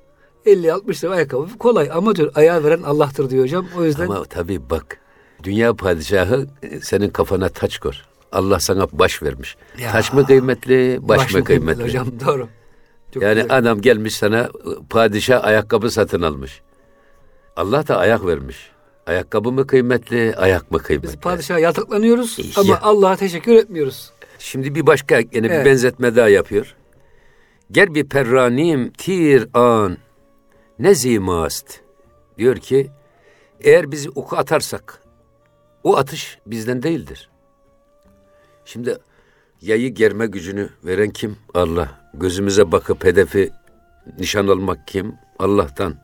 [0.46, 3.66] 50-60 lira ayakkabı kolay ama diyor ayağı veren Allah'tır diyor hocam.
[3.78, 4.98] O yüzden Ama tabii bak
[5.44, 8.06] dünya padişahı e, senin kafana taç kor.
[8.32, 9.58] Allah sana baş vermiş.
[9.80, 9.92] Ya.
[9.92, 11.84] Taç mı kıymetli, baş, mı kıymetli?
[11.84, 12.48] Hocam doğru.
[13.14, 13.58] Çok yani güzel.
[13.58, 14.50] adam gelmiş sana e,
[14.90, 16.62] padişah ayakkabı satın almış.
[17.56, 18.72] Allah da ayak vermiş.
[19.08, 21.08] Ayakkabı mı kıymetli, ayak mı kıymetli?
[21.08, 22.46] Biz padişaha yataklanıyoruz Ya.
[22.62, 24.12] ama Allah'a teşekkür etmiyoruz.
[24.40, 25.66] Şimdi bir başka yine bir Evet.
[25.66, 26.76] benzetme daha yapıyor.
[27.72, 29.98] Ger bir perranim tir an
[30.80, 31.80] ne zimast.
[32.38, 32.90] Diyor ki
[33.62, 35.02] eğer bizi oku atarsak
[35.84, 37.30] o atış bizden değildir.
[38.66, 38.98] Şimdi
[39.62, 41.38] yayı germe gücünü veren kim?
[41.54, 41.90] Allah.
[42.14, 43.50] Gözümüze bakıp hedefi
[44.20, 45.16] nişan almak kim?
[45.40, 45.96] Allah'tan.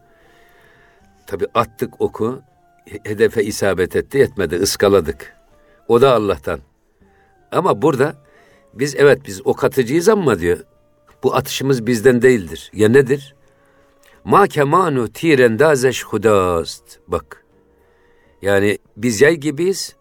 [1.28, 2.42] Tabi attık oku,
[3.04, 5.36] hedefe isabet etti, yetmedi, ıskaladık.
[5.88, 6.60] O da Allah'tan.
[7.52, 8.16] Ama burada
[8.74, 10.60] biz evet biz ok atıcıyız ama diyor
[11.24, 12.72] bu atışımız bizden değildir.
[12.74, 13.36] Ya nedir?
[14.24, 17.00] Ma kemanu tirendazeş hudast.
[17.08, 17.46] Bak.
[18.42, 19.96] Yani biz yay gibiyiz.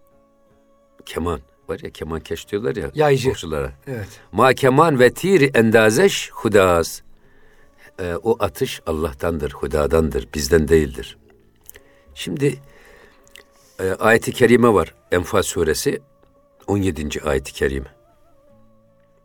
[1.07, 1.41] Keman.
[1.69, 2.91] Var ya keman keş diyorlar ya.
[2.95, 3.31] Yaycı.
[3.31, 3.73] okçulara.
[3.87, 4.09] Evet.
[4.33, 7.03] Ma keman ve tiri endazeş hudaz.
[8.01, 11.19] Ee, o atış Allah'tandır, hudadandır, bizden değildir.
[12.15, 12.59] Şimdi
[13.83, 14.95] e, ayeti kerime var.
[15.13, 16.03] Enfal suresi
[16.67, 17.23] 17.
[17.25, 17.89] ayeti kerime.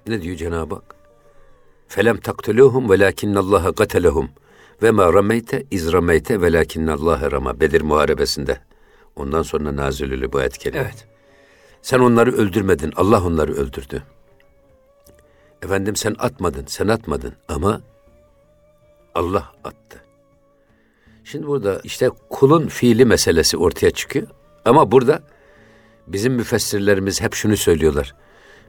[0.08, 0.96] Ne diyor Cenab-ı Hak?
[1.88, 4.30] Felem taktuluhum velakinnallaha katelehum
[4.84, 7.60] ve ma rameyte iz rameyte velakinnallaha rama.
[7.60, 8.60] Bedir muharebesinde.
[9.16, 10.80] Ondan sonra nazilülü bu ayet kerime.
[10.82, 11.08] Evet.
[11.82, 14.04] Sen onları öldürmedin, Allah onları öldürdü.
[15.62, 17.82] Efendim sen atmadın, sen atmadın ama
[19.16, 20.04] Allah attı.
[21.24, 24.28] Şimdi burada işte kulun fiili meselesi ortaya çıkıyor.
[24.68, 25.22] Ama burada
[26.08, 28.16] bizim müfessirlerimiz hep şunu söylüyorlar.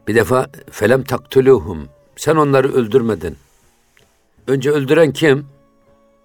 [0.08, 1.88] Bir defa felem taktuluhum.
[2.16, 3.36] Sen onları öldürmedin.
[4.46, 5.46] Önce öldüren kim?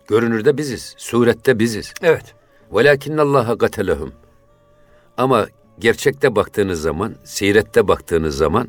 [0.08, 0.96] Görünürde biziz.
[0.98, 1.94] Surette biziz.
[2.02, 2.34] Evet.
[2.72, 4.14] Velakinnallaha gatelehum.
[5.18, 5.48] Ama
[5.80, 8.68] gerçekte baktığınız zaman, sirette baktığınız zaman,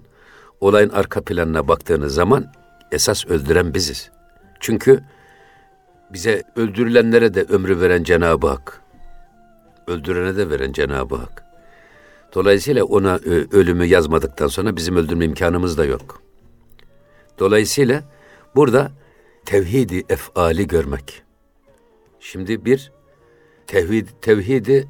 [0.61, 2.53] olayın arka planına baktığınız zaman
[2.93, 4.11] esas öldüren biziz.
[4.61, 5.05] Çünkü
[6.13, 8.84] bize öldürülenlere de ömrü veren Cenab-ı Hak.
[9.87, 11.45] Öldürene de veren Cenab-ı Hak.
[12.35, 16.23] Dolayısıyla ona ö- ölümü yazmadıktan sonra bizim öldürme imkanımız da yok.
[17.39, 18.05] Dolayısıyla
[18.57, 18.93] burada
[19.45, 21.23] tevhidi efali görmek.
[22.21, 22.93] Şimdi bir
[23.67, 24.89] tevhid tevhidi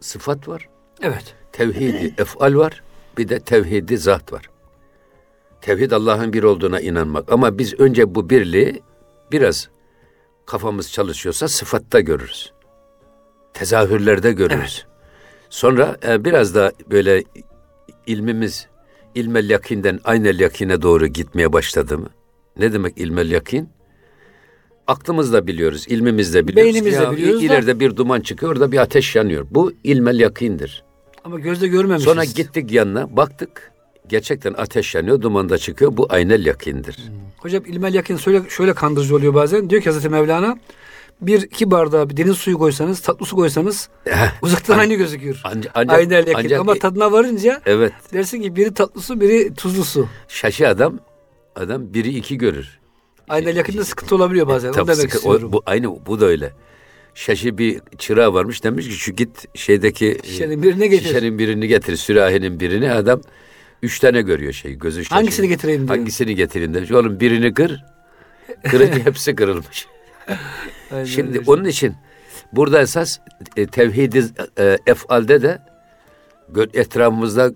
[0.00, 0.68] sıfat var.
[1.02, 1.34] Evet.
[1.52, 2.82] Tevhidi efal var.
[3.18, 4.50] Bir de tevhidi zat var.
[5.60, 7.32] Tevhid Allah'ın bir olduğuna inanmak.
[7.32, 8.82] Ama biz önce bu birliği
[9.32, 9.68] biraz
[10.46, 12.52] kafamız çalışıyorsa sıfatta görürüz.
[13.54, 14.86] Tezahürlerde görürüz.
[15.50, 17.24] Sonra e, biraz da böyle
[18.06, 18.66] ilmimiz
[19.14, 22.08] ilmel yakinden aynel yakine doğru gitmeye başladı mı?
[22.58, 23.68] Ne demek ilmel yakin?
[24.86, 26.74] Aklımızla biliyoruz, ilmimizle biliyoruz.
[26.74, 29.46] Beynimizle Ya, biliyoruz da- İleride bir duman çıkıyor, orada bir ateş yanıyor.
[29.50, 30.84] Bu ilmel yakindir.
[31.24, 32.04] Ama gözle görmemişiz.
[32.04, 33.72] Sonra gittik yanına, baktık.
[34.08, 35.96] Gerçekten ateş yanıyor, duman da çıkıyor.
[35.96, 36.96] Bu aynel yakindir.
[37.38, 39.70] Hocam ilmel yakın şöyle, şöyle kandırıcı oluyor bazen.
[39.70, 40.58] Diyor ki Hazreti Mevlana
[41.26, 43.88] bir iki bardağa bir deniz suyu koysanız, tatlı su koysanız
[44.42, 45.40] uzaktan aynı gözüküyor.
[45.44, 46.40] Anca- ancak- aynı el yakın.
[46.44, 50.08] ancak- Ama tadına varınca Evet, dersin ki biri tatlı su, biri tuzlu su.
[50.28, 50.98] şaşı adam,
[51.56, 52.78] adam biri iki görür.
[53.28, 54.68] Aynı el yakında sıkıntı olabiliyor bazen.
[54.68, 55.52] Onu Tabii demek sıkı- o- istiyorum.
[55.52, 56.52] bu, aynı bu da öyle.
[57.14, 61.04] Şaşı bir çırağı varmış demiş ki şu git şeydeki Şişenin birini getir.
[61.06, 62.92] Şişenin birini getir, sürahinin birini.
[62.92, 63.20] Adam
[63.82, 65.20] üç tane görüyor şey, gözü şaşıyor.
[65.20, 65.96] Hangisini getireyim diyor.
[65.96, 66.90] Hangisini getireyim demiş.
[66.92, 67.84] Oğlum birini kır,
[68.70, 69.86] kırınca hepsi kırılmış.
[70.92, 71.50] Aynen Şimdi öyle.
[71.50, 71.94] onun için
[72.52, 73.18] burada esas
[73.56, 74.24] e, tevhidi
[74.58, 75.62] e, efalde de
[76.74, 77.52] etrafımızda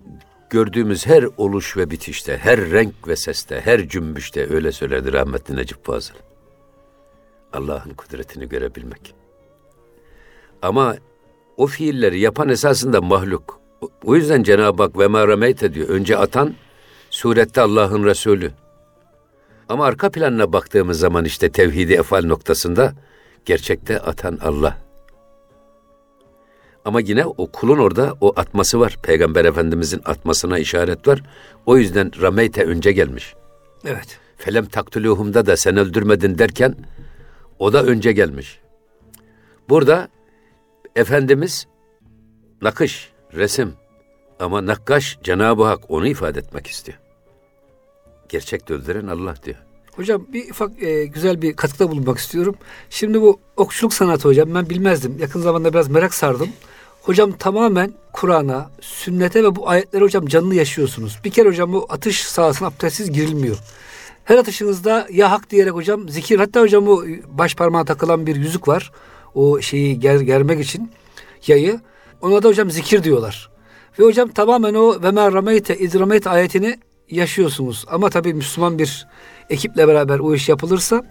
[0.51, 5.87] gördüğümüz her oluş ve bitişte, her renk ve seste, her cümbüşte öyle söylerdi rahmetli Necip
[5.87, 6.15] Fazıl.
[7.53, 9.15] Allah'ın kudretini görebilmek.
[10.63, 10.97] Ama
[11.57, 13.61] o fiilleri yapan esasında mahluk.
[14.05, 15.27] O- yüzden Cenab-ı Hak ve ma
[15.75, 15.89] diyor.
[15.89, 16.55] Önce atan
[17.11, 18.53] surette Allah'ın Resulü.
[19.69, 22.93] Ama arka planına baktığımız zaman işte tevhidi efal noktasında
[23.45, 24.79] gerçekte atan Allah.
[26.85, 28.97] Ama yine o kulun orada o atması var.
[29.03, 31.23] Peygamber Efendimizin atmasına işaret var.
[31.67, 33.35] O yüzden rameyte önce gelmiş.
[33.85, 34.19] Evet.
[34.37, 36.75] Felem taktuluhumda da sen öldürmedin derken
[37.59, 38.61] o da önce gelmiş.
[39.69, 40.09] Burada
[40.97, 41.67] Efendimiz
[42.63, 43.73] nakış, resim
[44.41, 46.99] ama nakkaş Cenab-ı Hak onu ifade etmek istiyor.
[48.29, 49.57] Gerçekte öldüren Allah diyor.
[49.93, 52.55] Hocam bir ufak e, güzel bir katkıda bulunmak istiyorum.
[52.91, 55.17] Şimdi bu okçuluk sanatı hocam ben bilmezdim.
[55.19, 56.49] Yakın zamanda biraz merak sardım.
[57.03, 61.19] Hocam tamamen Kur'an'a, sünnete ve bu ayetleri hocam canlı yaşıyorsunuz.
[61.25, 63.59] Bir kere hocam bu atış sahasına abdestsiz girilmiyor.
[64.25, 68.69] Her atışınızda ya hak diyerek hocam zikir hatta hocam bu baş parmağa takılan bir yüzük
[68.69, 68.93] var.
[69.35, 70.91] O şeyi ger, germek için
[71.47, 71.81] yayı.
[72.21, 73.51] Ona da hocam zikir diyorlar.
[73.99, 76.79] Ve hocam tamamen o ve mer rameyte ayetini
[77.11, 77.85] yaşıyorsunuz.
[77.89, 79.07] Ama tabii Müslüman bir
[79.51, 81.05] ekiple beraber o iş yapılırsa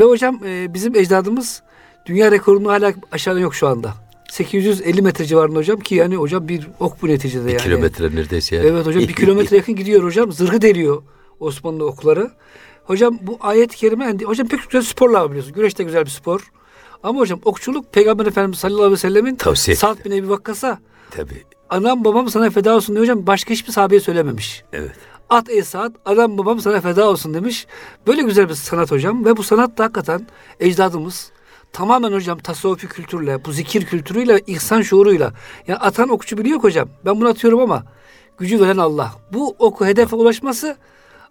[0.00, 1.62] ve hocam e, bizim ecdadımız
[2.06, 3.94] dünya rekorunu hala aşağıda yok şu anda.
[4.30, 7.62] 850 metre civarında hocam ki yani hocam bir ok bu neticede Bir yani.
[7.62, 8.66] kilometre neredeyse yani.
[8.66, 10.32] Evet hocam bir kilometre yakın gidiyor hocam.
[10.32, 11.02] Zırhı deliyor
[11.40, 12.30] Osmanlı okları.
[12.84, 15.52] Hocam bu ayet-i kerime hocam pek güzel sporlar biliyorsun.
[15.52, 16.50] Güreş de güzel bir spor.
[17.02, 20.78] Ama hocam okçuluk Peygamber Efendimiz sallallahu aleyhi ve sellemin Tavsiye Sa'd bin Ebi Vakkas'a
[21.10, 21.42] Tabii.
[21.70, 23.26] anam babam sana feda olsun diyor hocam.
[23.26, 24.64] Başka hiçbir sahabeye söylememiş.
[24.72, 24.92] Evet.
[25.32, 27.66] At ey Sa'd, anam babam sana feda olsun demiş.
[28.06, 29.24] Böyle güzel bir sanat hocam.
[29.24, 30.26] Ve bu sanat da hakikaten
[30.60, 31.32] ecdadımız
[31.72, 35.32] tamamen hocam tasavvufi kültürle, bu zikir kültürüyle, ihsan şuuruyla.
[35.66, 36.88] Yani atan okçu biliyor ki hocam.
[37.04, 37.84] Ben bunu atıyorum ama
[38.38, 39.12] gücü veren Allah.
[39.32, 40.76] Bu oku hedefe ulaşması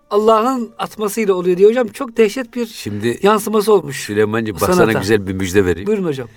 [0.09, 1.87] Allah'ın atmasıyla oluyor diye hocam.
[1.87, 3.99] Çok dehşet bir Şimdi yansıması olmuş.
[3.99, 5.87] Süleymancığım bak sana güzel bir müjde vereyim.
[5.87, 6.27] Buyurun hocam.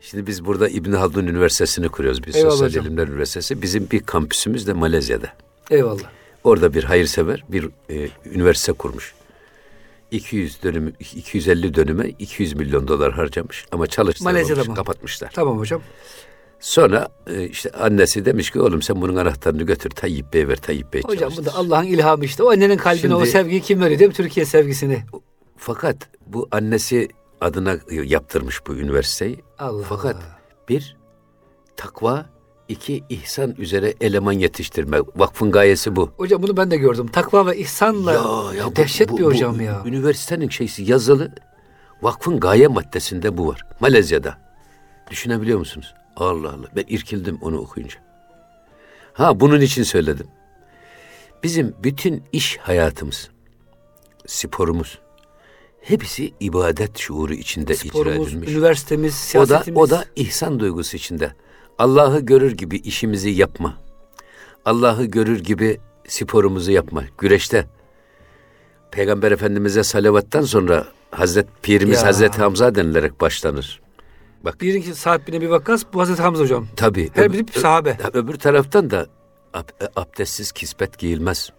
[0.00, 2.26] Şimdi biz burada İbn Haldun Üniversitesi'ni kuruyoruz.
[2.26, 2.86] Biz Eyvallah Sosyal hocam.
[2.86, 3.62] İlimler Üniversitesi.
[3.62, 5.28] Bizim bir kampüsümüz de Malezya'da.
[5.70, 6.16] Eyvallah.
[6.46, 9.14] Orada bir hayırsever bir e, üniversite kurmuş.
[10.10, 15.30] 200 dönüm 250 dönüme 200 milyon dolar harcamış ama çalıştırmamış, kapatmışlar.
[15.34, 15.82] Tamam hocam.
[16.60, 20.92] Sonra e, işte annesi demiş ki oğlum sen bunun anahtarını götür Tayyip Bey ver Tayyip
[20.92, 22.42] Bey Hocam bu çalıştırsın." da Allah'ın ilhamı işte.
[22.42, 24.14] O annenin kalbine o Şimdi- sevgiyi kim veriyor değil mi?
[24.14, 25.02] Türkiye sevgisini.
[25.56, 27.08] Fakat bu annesi
[27.40, 29.38] adına yaptırmış bu üniversiteyi.
[29.58, 30.16] Allah Fakat
[30.68, 30.96] bir
[31.76, 32.26] takva,
[32.68, 34.98] iki ihsan üzere eleman yetiştirme.
[35.16, 36.10] Vakfın gayesi bu.
[36.16, 37.06] Hocam bunu ben de gördüm.
[37.06, 38.24] Takva ve ihsanla
[38.66, 39.82] bu- dehşet bu- bir bu hocam ya.
[39.86, 41.32] Üniversitenin şeysi yazılı.
[42.02, 43.66] Vakfın gaye maddesinde bu var.
[43.80, 44.38] Malezya'da.
[45.10, 45.94] Düşünebiliyor musunuz?
[46.16, 46.66] Allah Allah.
[46.76, 47.96] Ben irkildim onu okuyunca.
[49.12, 50.26] Ha bunun için söyledim.
[51.42, 53.30] Bizim bütün iş hayatımız,
[54.26, 54.98] sporumuz,
[55.80, 58.48] hepsi ibadet şuuru içinde icra Sporumuz, edilmiş.
[58.50, 59.78] üniversitemiz, O da, siyasetimiz.
[59.80, 61.32] o da ihsan duygusu içinde.
[61.78, 63.74] Allah'ı görür gibi işimizi yapma.
[64.64, 67.04] Allah'ı görür gibi sporumuzu yapma.
[67.18, 67.66] Güreşte
[68.90, 72.06] Peygamber Efendimiz'e salavattan sonra Hazret Pirimiz Ya.
[72.06, 73.80] Hazreti Hamza denilerek başlanır.
[74.44, 76.66] Bak Birinci saat bine bir vakas bu Hazreti Hamza hocam.
[76.76, 77.10] tabii.
[77.14, 77.98] Her biri bir sahabe.
[78.12, 79.06] öbür taraftan da
[79.54, 81.50] ab- e, abdestsiz kispet giyilmez.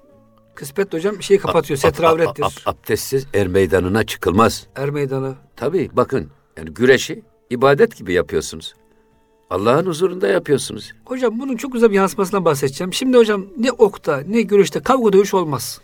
[0.56, 1.78] Kısmet hocam şeyi kapatıyor.
[1.78, 2.44] Setravrettir.
[2.44, 4.68] ab- ab- abdestsiz er meydanına çıkılmaz.
[4.76, 5.36] Er meydanı.
[5.56, 8.74] Tabii bakın yani güreşi ibadet gibi yapıyorsunuz.
[9.50, 10.94] Allah'ın huzurunda yapıyorsunuz.
[11.06, 12.94] Hocam bunun çok güzel bir yansımasından bahsedeceğim.
[12.94, 15.82] Şimdi hocam ne okta ne güreşte kavga dövüş olmaz.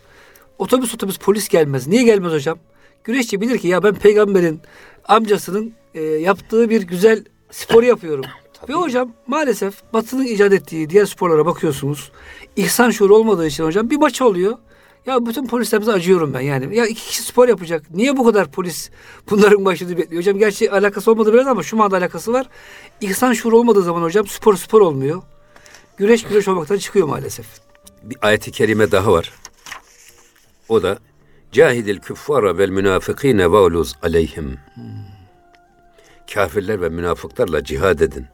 [0.58, 1.86] Otobüs otobüs polis gelmez.
[1.86, 2.58] Niye gelmez hocam?
[3.04, 4.60] Güreşçi bilir ki ya ben peygamberin
[5.08, 8.24] amcasının e, yaptığı bir güzel spor yapıyorum.
[8.68, 12.12] Ve hocam maalesef Batı'nın icat ettiği diğer sporlara bakıyorsunuz.
[12.56, 14.58] İhsan şuuru olmadığı için hocam bir maç oluyor.
[15.06, 16.76] Ya bütün polislerimize acıyorum ben yani.
[16.76, 17.90] Ya iki kişi spor yapacak.
[17.90, 18.90] Niye bu kadar polis
[19.30, 20.22] bunların başını bekliyor?
[20.22, 22.46] Hocam gerçi alakası olmadı biraz ama şu anda alakası var.
[23.00, 25.22] İhsan şuuru olmadığı zaman hocam spor spor olmuyor.
[25.96, 27.46] Güreş güreş olmaktan çıkıyor maalesef.
[28.02, 29.32] Bir ayeti kerime daha var.
[30.68, 30.98] O da
[31.52, 34.58] Cahidil küffara vel münafıkine ve'luz aleyhim.
[36.34, 38.26] Kafirler ve münafıklarla cihad edin.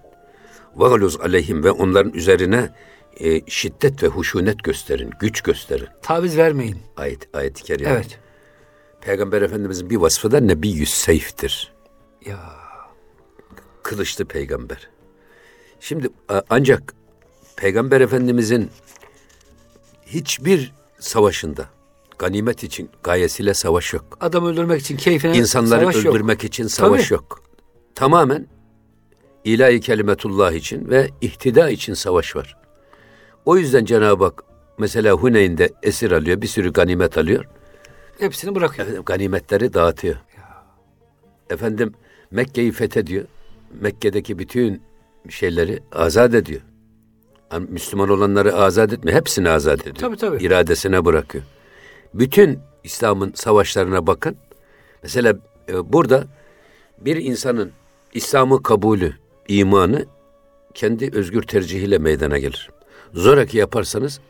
[0.76, 2.70] Ve'luz aleyhim ve onların üzerine
[3.16, 5.88] e, şiddet ve huşunet gösterin, güç gösterin.
[6.02, 6.78] Taviz vermeyin.
[6.96, 7.90] Ayet, ayet-i kerime.
[7.90, 8.18] Evet.
[9.00, 11.72] Peygamber Efendimizin bir vasfı da nebiyyüs seyftir.
[12.26, 12.38] Ya
[13.82, 14.88] Kılıçlı peygamber.
[15.80, 16.08] Şimdi
[16.50, 16.94] ancak
[17.56, 18.70] Peygamber Efendimizin
[20.06, 21.68] hiçbir savaşında
[22.18, 24.18] ganimet için gayesiyle savaş yok.
[24.20, 26.06] adam öldürmek için keyfine İnsanları savaş yok.
[26.14, 27.14] öldürmek için savaş Tabii.
[27.14, 27.42] yok.
[27.94, 28.46] Tamamen
[29.44, 32.56] ilahi kelimetullah için ve ihtida için savaş var.
[33.44, 34.44] O yüzden Cenab-ı Hak
[34.78, 37.44] mesela Huneyn'de esir alıyor, bir sürü ganimet alıyor.
[38.18, 38.86] Hepsini bırakıyor.
[38.88, 40.16] Efendim, ganimetleri dağıtıyor.
[41.50, 41.94] Efendim
[42.30, 43.24] Mekke'yi fethediyor.
[43.80, 44.82] Mekke'deki bütün
[45.28, 46.60] şeyleri azat ediyor.
[47.52, 49.18] Yani Müslüman olanları azat etmiyor.
[49.18, 49.96] Hepsini azat ediyor.
[49.96, 50.44] Tabii, tabii.
[50.44, 51.44] İradesine bırakıyor.
[52.14, 54.36] Bütün İslam'ın savaşlarına bakın.
[55.02, 55.36] Mesela
[55.68, 56.24] e, burada
[56.98, 57.72] bir insanın
[58.14, 59.14] İslam'ı kabulü,
[59.48, 60.06] imanı
[60.74, 62.70] kendi özgür tercihiyle meydana gelir.
[63.14, 64.20] Zoraki yaparsanız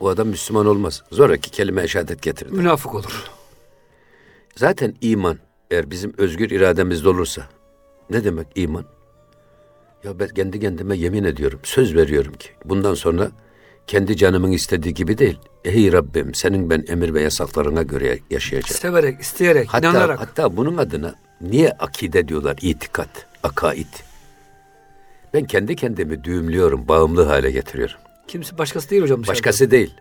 [0.00, 1.02] o adam Müslüman olmaz.
[1.12, 2.50] Zoraki kelime şehadet getirir.
[2.50, 3.30] Münafık olur.
[4.56, 5.38] Zaten iman
[5.70, 7.42] eğer bizim özgür irademizde olursa
[8.10, 8.84] ne demek iman?
[10.04, 13.30] Ya ben kendi kendime yemin ediyorum, söz veriyorum ki bundan sonra
[13.86, 15.38] kendi canımın istediği gibi değil.
[15.64, 18.80] Ey Rabbim senin ben emir ve yasaklarına göre yaşayacağım.
[18.80, 20.20] Severek, isteyerek, Hatta, inanarak.
[20.20, 22.58] hatta bunun adına niye akide diyorlar?
[22.62, 23.86] İtikat, akaid.
[25.34, 27.96] Ben kendi kendimi düğümlüyorum, bağımlı hale getiriyorum.
[28.32, 29.22] Kimse başkası değil hocam.
[29.22, 29.32] dışarıda.
[29.32, 29.94] Başkası değil.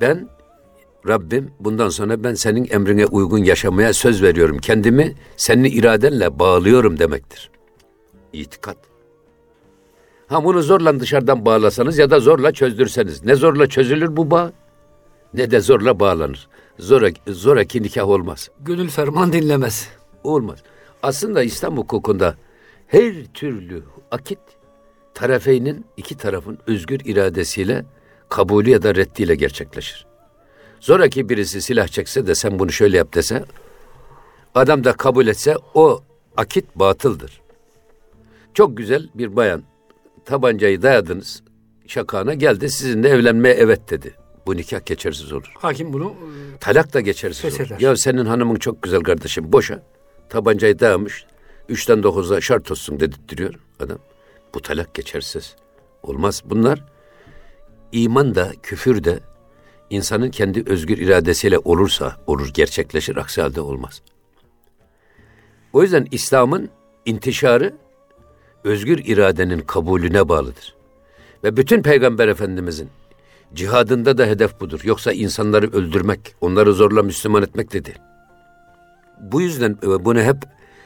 [0.00, 0.28] Ben
[1.08, 4.58] Rabbim bundan sonra ben senin emrine uygun yaşamaya söz veriyorum.
[4.58, 7.50] Kendimi senin iradenle bağlıyorum demektir.
[8.32, 8.76] İtikat.
[10.26, 13.24] Ha bunu zorla dışarıdan bağlasanız ya da zorla çözdürseniz.
[13.24, 14.52] Ne zorla çözülür bu bağ
[15.34, 16.48] ne de zorla bağlanır.
[16.78, 18.50] Zoraki, zoraki nikah olmaz.
[18.60, 19.88] Gönül ferman dinlemez.
[20.24, 20.58] Olmaz.
[21.02, 22.34] Aslında İslam hukukunda
[22.86, 24.38] her türlü akit
[25.18, 27.84] tarafeynin iki tarafın özgür iradesiyle
[28.28, 30.06] kabulü ya da reddiyle gerçekleşir.
[30.80, 33.44] Zoraki birisi silah çekse de sen bunu şöyle yap dese
[34.54, 36.02] adam da kabul etse o
[36.36, 37.40] akit batıldır.
[38.54, 39.62] Çok güzel bir bayan
[40.24, 41.42] tabancayı dayadınız
[41.86, 44.14] şakağına geldi sizinle evlenmeye evet dedi.
[44.46, 45.52] Bu nikah geçersiz olur.
[45.58, 46.14] Hakim bunu
[46.60, 47.80] Talak da geçersiz olur.
[47.80, 49.82] Ya senin hanımın çok güzel kardeşim boşa.
[50.28, 51.24] Tabancayı dayamış.
[51.68, 53.98] Üçten dokuza şart olsun dedirtiyor adam.
[54.58, 55.56] Bu talak geçersiz.
[56.02, 56.42] Olmaz.
[56.44, 56.84] Bunlar
[57.92, 59.20] iman da küfür de
[59.90, 63.16] insanın kendi özgür iradesiyle olursa olur gerçekleşir.
[63.16, 64.02] Aksi halde olmaz.
[65.72, 66.70] O yüzden İslam'ın
[67.04, 67.74] intişarı
[68.64, 70.74] özgür iradenin kabulüne bağlıdır.
[71.44, 72.90] Ve bütün peygamber efendimizin
[73.54, 74.80] Cihadında da hedef budur.
[74.84, 77.98] Yoksa insanları öldürmek, onları zorla Müslüman etmek de değil.
[79.20, 80.36] Bu yüzden e, bunu hep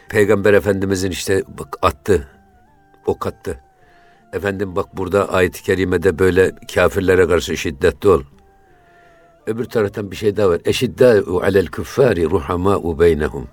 [0.09, 2.29] Peygamber Efendimizin işte bak attı,
[3.07, 3.61] ok attı.
[4.33, 8.23] Efendim bak burada ayet-i kerimede böyle kafirlere karşı şiddetli ol.
[9.47, 10.61] Öbür taraftan bir şey daha var.
[10.65, 13.49] Eşiddâ'u alel küffâri ruhamâ'u beynehum.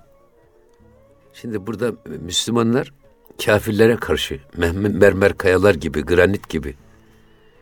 [1.32, 2.92] Şimdi burada Müslümanlar
[3.44, 6.74] kafirlere karşı mermer kayalar gibi, granit gibi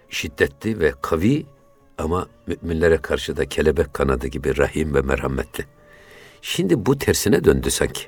[0.09, 1.47] şiddetli ve kavi
[1.99, 5.65] ama müminlere karşı da kelebek kanadı gibi rahim ve merhametli.
[6.43, 8.03] Şimdi bu tersine döndü sanki.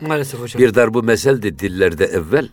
[0.00, 0.62] maalesef hocam.
[0.62, 2.48] Bir darbu meseldi dillerde evvel.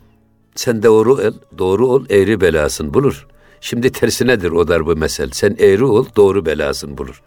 [0.56, 3.28] Sen doğru ol, doğru ol, eğri belasın bulur.
[3.62, 5.30] Şimdi tersinedir o darbu mesel.
[5.32, 7.22] Sen eğri ol, doğru belasın bulur.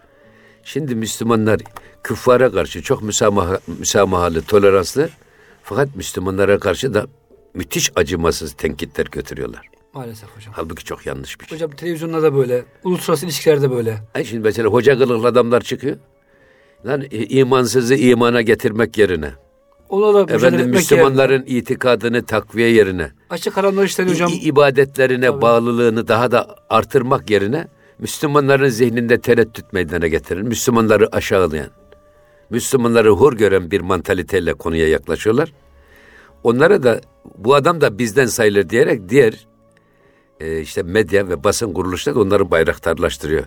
[0.64, 1.60] Şimdi Müslümanlar
[2.02, 5.08] küffara karşı çok müsamaha, müsamahalı, toleranslı.
[5.62, 7.06] Fakat Müslümanlara karşı da
[7.54, 9.68] müthiş acımasız tenkitler götürüyorlar.
[9.94, 10.52] Maalesef hocam.
[10.56, 11.56] Halbuki çok yanlış bir şey.
[11.56, 13.98] Hocam televizyonlarda böyle, uluslararası ilişkilerde böyle.
[14.14, 15.96] Ay şimdi mesela hoca kılıklı adamlar çıkıyor.
[16.87, 19.30] Lan i- imansızı imana getirmek yerine,
[19.88, 21.59] Ona da efendim Müslümanların yerine.
[21.59, 24.31] itikadını takviye yerine, Açık işten hocam.
[24.42, 27.68] ibadetlerine bağlılığını daha da artırmak yerine
[27.99, 30.42] Müslümanların zihninde tereddüt meydana getirir.
[30.42, 31.70] Müslümanları aşağılayan,
[32.51, 35.53] Müslümanları hor gören bir mantaliteyle konuya yaklaşıyorlar.
[36.44, 37.01] Onlara da
[37.38, 39.47] bu adam da bizden sayılır diyerek diğer
[40.40, 43.44] e, işte medya ve basın kuruluşları da onları bayraktarlaştırıyor.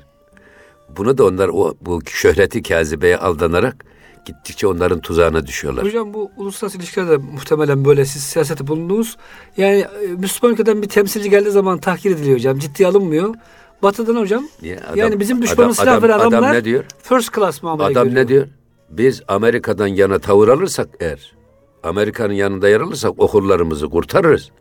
[0.89, 3.85] Bunu da onlar o bu şöhreti kazibeye aldanarak
[4.27, 5.85] gittikçe onların tuzağına düşüyorlar.
[5.85, 9.17] Hocam bu uluslararası ilişkilerde muhtemelen böyle siz siyasete bulundunuz.
[9.57, 12.59] Yani e, Müslüman ülkeden bir temsilci geldiği zaman tahkir ediliyor hocam.
[12.59, 13.35] Ciddiye alınmıyor.
[13.83, 14.79] Batı'dan hocam Niye?
[14.95, 16.83] yani bizim düşmanı silah veren adam adamlar ne diyor?
[17.03, 18.23] first class muamele Adam görüyor.
[18.23, 18.47] ne diyor?
[18.89, 21.35] Biz Amerika'dan yana tavır alırsak eğer,
[21.83, 24.51] Amerika'nın yanında yer alırsak okullarımızı kurtarırız.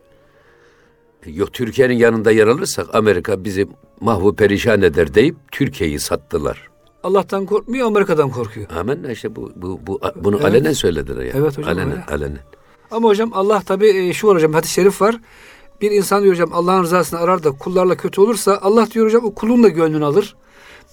[1.26, 3.66] Yok Türkiye'nin yanında yer alırsak Amerika bizi
[4.00, 6.68] mahvu perişan eder deyip Türkiye'yi sattılar.
[7.02, 8.66] Allah'tan korkmuyor, Amerika'dan korkuyor.
[8.70, 10.44] Amenna işte bu, bu, bu bunu Evet.
[10.46, 11.32] alenen söylediler ya.
[11.36, 12.04] Evet hocam, Alenen, öyle.
[12.10, 12.38] alenen.
[12.90, 15.20] Ama hocam Allah tabi e, şu var hocam hadis-i şerif var.
[15.80, 19.34] Bir insan diyor hocam Allah'ın rızasını arar da kullarla kötü olursa Allah diyor hocam o
[19.34, 20.36] kulun da gönlünü alır.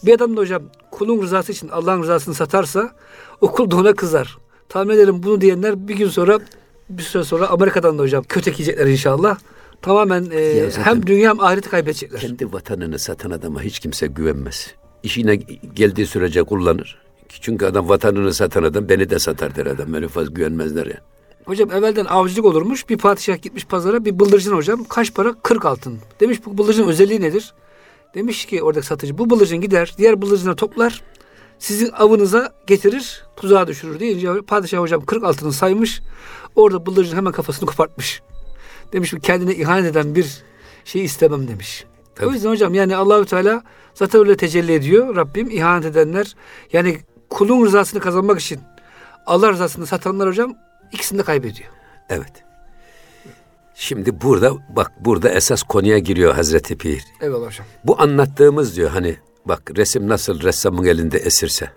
[0.06, 2.92] Bir adam da hocam kulun rızası için Allah'ın rızasını satarsa
[3.42, 4.38] o kul da ona kızar.
[4.70, 6.40] Tahmin ederim bunu diyenler bir gün sonra
[6.90, 9.38] bir süre sonra Amerika'dan da hocam kötek yiyecekler inşallah.
[9.82, 12.22] Tamamen e, hem dünya hem ahireti kaybedecekler.
[12.22, 14.76] Kendi vatanını satan adama hiç kimse güvenmez.
[15.04, 15.36] İşine
[15.76, 16.98] geldiği sürece kullanır.
[17.42, 19.94] Çünkü adam vatanını satan adam beni de satar der adam.
[19.94, 21.02] Öyle fazla güvenmezler ya.
[21.46, 22.90] Hocam evvelden avcılık olurmuş.
[22.90, 24.84] Bir padişah gitmiş pazara bir bıldırcın hocam.
[24.84, 25.34] Kaç para?
[25.44, 26.00] 40 altın.
[26.20, 27.54] Demiş bu bıldırcın özelliği nedir?
[28.16, 31.02] Demiş ki oradaki satıcı bu bıldırcın gider diğer bıldırcını toplar.
[31.60, 36.02] Sizin avınıza getirir tuzağa düşürür deyince padişah hocam 40 altını saymış.
[36.56, 38.22] Orada bıldırcın hemen kafasını kopartmış.
[38.94, 40.44] Demiş bu kendine ihanet eden bir
[40.86, 41.86] şey istemem demiş.
[42.16, 42.28] Tabii.
[42.28, 45.16] O yüzden hocam yani Allahü Teala zaten öyle tecelli ediyor.
[45.16, 46.36] Rabbim ihanet edenler
[46.74, 46.98] yani
[47.30, 48.60] kulun rızasını kazanmak için
[49.26, 50.56] Allah rızasını satanlar hocam
[50.92, 51.70] ikisini de kaybediyor.
[52.10, 52.44] Evet.
[53.76, 57.04] Şimdi burada bak burada esas konuya giriyor Hazreti Pir.
[57.22, 57.66] Eyvallah hocam.
[57.84, 61.70] Bu anlattığımız diyor hani bak resim nasıl ressamın elinde esirse,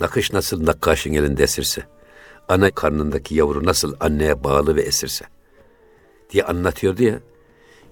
[0.00, 1.82] nakış nasıl nakkaşın elinde esirse,
[2.48, 5.24] ana karnındaki yavru nasıl anneye bağlı ve esirse
[6.30, 7.20] diye anlatıyordu ya.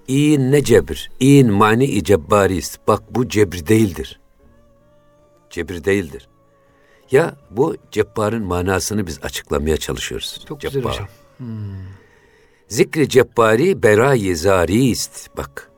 [0.07, 2.79] İyin ne cebir, iyin mani-i cebbarist.
[2.87, 4.19] Bak bu cebir değildir.
[5.49, 6.27] Cebir değildir.
[7.11, 10.45] Ya bu cebbarın manasını biz açıklamaya çalışıyoruz.
[10.47, 11.07] Çok güzel hocam.
[12.67, 15.37] Zikri cebbari berayi zarist.
[15.37, 15.71] Bak.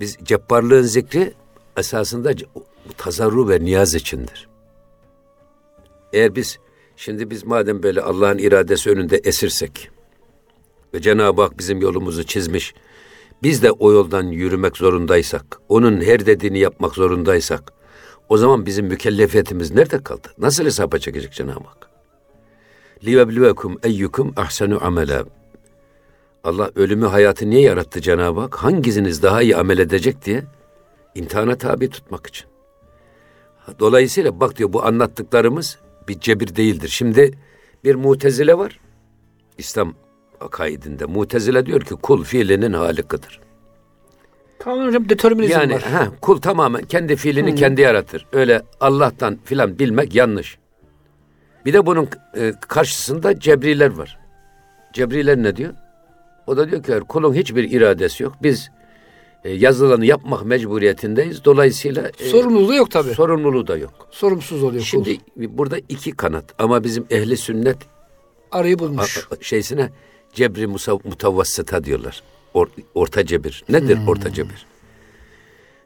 [0.00, 1.34] Biz cebbarlığın zikri
[1.76, 2.32] esasında
[2.96, 4.48] tazarru ve niyaz içindir.
[6.12, 6.58] Eğer biz
[6.96, 9.90] şimdi biz madem böyle Allah'ın iradesi önünde esirsek
[10.94, 12.74] ve Cenab-ı Hak bizim yolumuzu çizmiş,
[13.43, 17.73] biz de o yoldan yürümek zorundaysak, onun her dediğini yapmak zorundaysak,
[18.29, 20.27] o zaman bizim mükellefiyetimiz nerede kaldı?
[20.37, 21.89] Nasıl hesaba çekecek Cenab-ı Hak?
[23.03, 25.25] لِيَبْلُوَكُمْ اَيُّكُمْ اَحْسَنُ عَمَلًا
[26.43, 28.55] Allah ölümü hayatı niye yarattı Cenab-ı Hak?
[28.55, 30.43] Hanginiz daha iyi amel edecek diye
[31.15, 32.47] imtihana tabi tutmak için.
[33.79, 36.87] Dolayısıyla bak diyor bu anlattıklarımız bir cebir değildir.
[36.87, 37.37] Şimdi
[37.83, 38.79] bir mutezile var.
[39.57, 39.93] İslam
[40.40, 41.04] akaidinde.
[41.04, 43.40] Mutezile diyor ki kul fiilinin halikıdır.
[44.58, 45.82] Tamamen hocam determinizm Yani var.
[45.82, 48.26] ha, kul tamamen kendi fiilini kendi yaratır.
[48.32, 50.58] Öyle Allah'tan filan bilmek yanlış.
[51.66, 54.18] Bir de bunun e, karşısında cebriler var.
[54.92, 55.72] Cebriler ne diyor?
[56.46, 58.32] O da diyor ki kulun hiçbir iradesi yok.
[58.42, 58.70] Biz
[59.44, 61.44] e, yazılanı yapmak mecburiyetindeyiz.
[61.44, 63.14] Dolayısıyla e, Sorumluluğu yok tabii.
[63.14, 64.08] sorumluluğu da yok.
[64.10, 65.04] Sorumsuz oluyor kul.
[65.04, 67.76] Şimdi burada iki kanat ama bizim ehli sünnet
[68.52, 69.26] Arayı bulmuş.
[69.30, 69.90] a- şeysine
[70.32, 72.22] cebri mutavvassıta diyorlar.
[72.54, 73.64] Or- orta cebir.
[73.68, 74.66] Nedir orta cebir?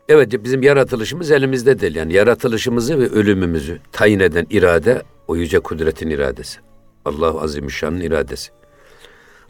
[0.09, 1.95] Evet bizim yaratılışımız elimizde değil.
[1.95, 6.59] Yani yaratılışımızı ve ölümümüzü tayin eden irade o yüce kudretin iradesi.
[7.05, 8.51] Allah Azimüşşan'ın iradesi.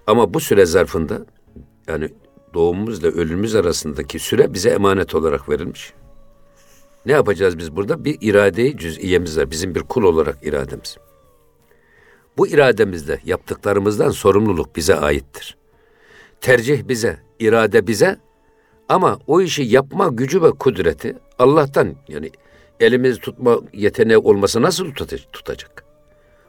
[0.06, 1.26] Ama bu süre zarfında
[1.88, 2.08] yani
[2.54, 5.92] doğumumuzla ölümümüz arasındaki süre bize emanet olarak verilmiş.
[7.06, 8.04] Ne yapacağız biz burada?
[8.04, 9.50] Bir iradeyi cüz'iyemiz var.
[9.50, 10.96] Bizim bir kul olarak irademiz.
[12.36, 15.56] Bu irademizle yaptıklarımızdan sorumluluk bize aittir.
[16.40, 18.16] Tercih bize, irade bize
[18.88, 22.30] ama o işi yapma gücü ve kudreti Allah'tan yani
[22.80, 25.84] elimiz tutma yeteneği olmasa nasıl tuta- tutacak?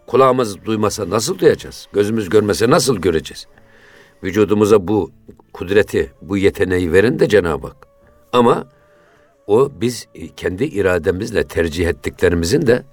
[0.08, 1.88] Kulağımız duymasa nasıl duyacağız?
[1.94, 3.48] Gözümüz görmese nasıl göreceğiz?
[4.24, 5.12] Vücudumuza bu
[5.54, 7.88] kudreti, bu yeteneği verin de Cenab-ı Hak.
[8.34, 8.68] Ama
[9.48, 10.08] o biz
[10.38, 12.84] kendi irademizle tercih ettiklerimizin de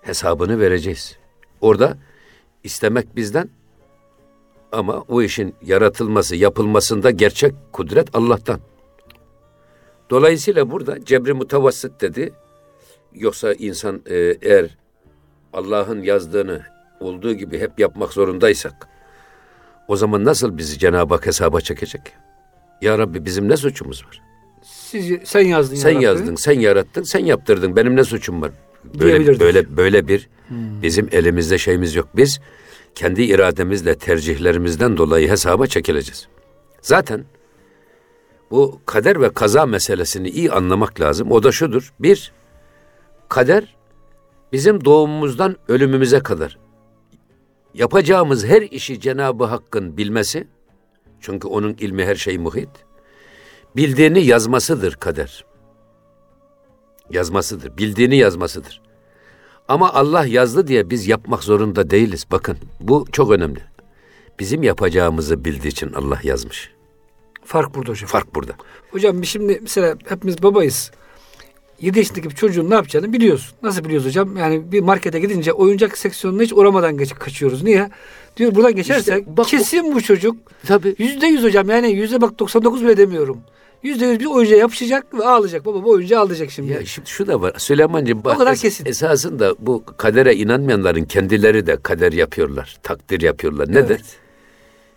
[0.00, 1.18] hesabını vereceğiz.
[1.60, 1.98] Orada
[2.64, 3.48] istemek bizden
[4.72, 8.60] ama o işin yaratılması, yapılmasında gerçek kudret Allah'tan.
[10.10, 12.32] Dolayısıyla burada cebri mutavassit dedi.
[13.14, 14.76] Yoksa insan e, eğer
[15.52, 16.62] Allah'ın yazdığını
[17.00, 18.88] olduğu gibi hep yapmak zorundaysak
[19.88, 22.02] o zaman nasıl bizi Cenab-ı Hak hesaba çekecek?
[22.82, 24.22] Ya Rabbi bizim ne suçumuz var?
[24.62, 25.76] Siz, sen yazdın.
[25.76, 27.76] Sen ya yazdın, sen yarattın, sen yaptırdın.
[27.76, 28.50] Benim ne suçum var?
[29.00, 30.28] Böyle böyle böyle bir
[30.82, 32.08] bizim elimizde şeyimiz yok.
[32.16, 32.40] Biz
[32.94, 36.28] kendi irademizle tercihlerimizden dolayı hesaba çekileceğiz.
[36.82, 37.24] Zaten
[38.50, 41.32] bu kader ve kaza meselesini iyi anlamak lazım.
[41.32, 41.92] O da şudur.
[42.00, 42.32] Bir,
[43.28, 43.76] kader
[44.52, 46.58] bizim doğumumuzdan ölümümüze kadar
[47.76, 50.48] yapacağımız her işi Cenab-ı Hakk'ın bilmesi,
[51.20, 52.68] çünkü onun ilmi her şey muhit,
[53.76, 55.44] bildiğini yazmasıdır kader.
[57.10, 58.82] Yazmasıdır, bildiğini yazmasıdır.
[59.68, 62.26] Ama Allah yazdı diye biz yapmak zorunda değiliz.
[62.30, 63.60] Bakın bu çok önemli.
[64.38, 66.70] Bizim yapacağımızı bildiği için Allah yazmış.
[67.44, 68.08] Fark burada hocam.
[68.08, 68.52] Fark burada.
[68.90, 70.90] Hocam şimdi mesela hepimiz babayız.
[71.80, 73.56] 7 yaşındaki bir çocuğun ne yapacağını biliyorsun.
[73.62, 74.36] Nasıl biliyoruz hocam?
[74.36, 77.62] Yani bir markete gidince oyuncak seksiyonuna hiç uğramadan geç, kaçıyoruz.
[77.62, 77.90] Niye?
[78.36, 80.36] Diyor buradan geçersek İşte bak kesin bu çocuk
[80.66, 80.94] Tabii.
[80.98, 83.40] yüzde yüz hocam yani yüzde bak 99 bile demiyorum.
[83.82, 85.66] Yüzde yüz bir oyuncağa yapışacak ve ağlayacak.
[85.66, 86.72] Baba bu oyuncağı alacak şimdi.
[86.72, 87.52] Ya şimdi şu da var.
[87.58, 88.86] Süleyman'cığım bak, O kadar es- kesin.
[88.86, 92.76] esasında bu kadere inanmayanların kendileri de kader yapıyorlar.
[92.82, 93.68] Takdir yapıyorlar.
[93.68, 93.80] Nedir?
[93.90, 94.16] Evet.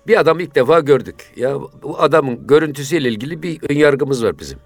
[0.08, 1.16] Bir adam ilk defa gördük.
[1.36, 4.60] Ya bu adamın görüntüsüyle ilgili bir ön yargımız var bizim.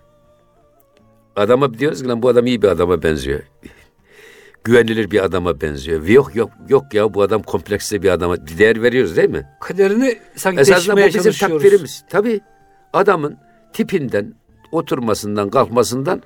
[1.36, 3.39] Adama diyoruz ki lan bu adam iyi bir adama benziyor.
[4.64, 6.07] Güvenilir bir adama benziyor.
[6.07, 9.47] Yok yok yok ya bu adam kompleksli bir adama değer veriyoruz değil mi?
[9.61, 12.03] Kaderini sanki Esasında bu bizim takdirimiz.
[12.09, 12.41] Tabii
[12.93, 13.38] adamın
[13.74, 14.34] tipinden,
[14.71, 16.21] oturmasından, kalkmasından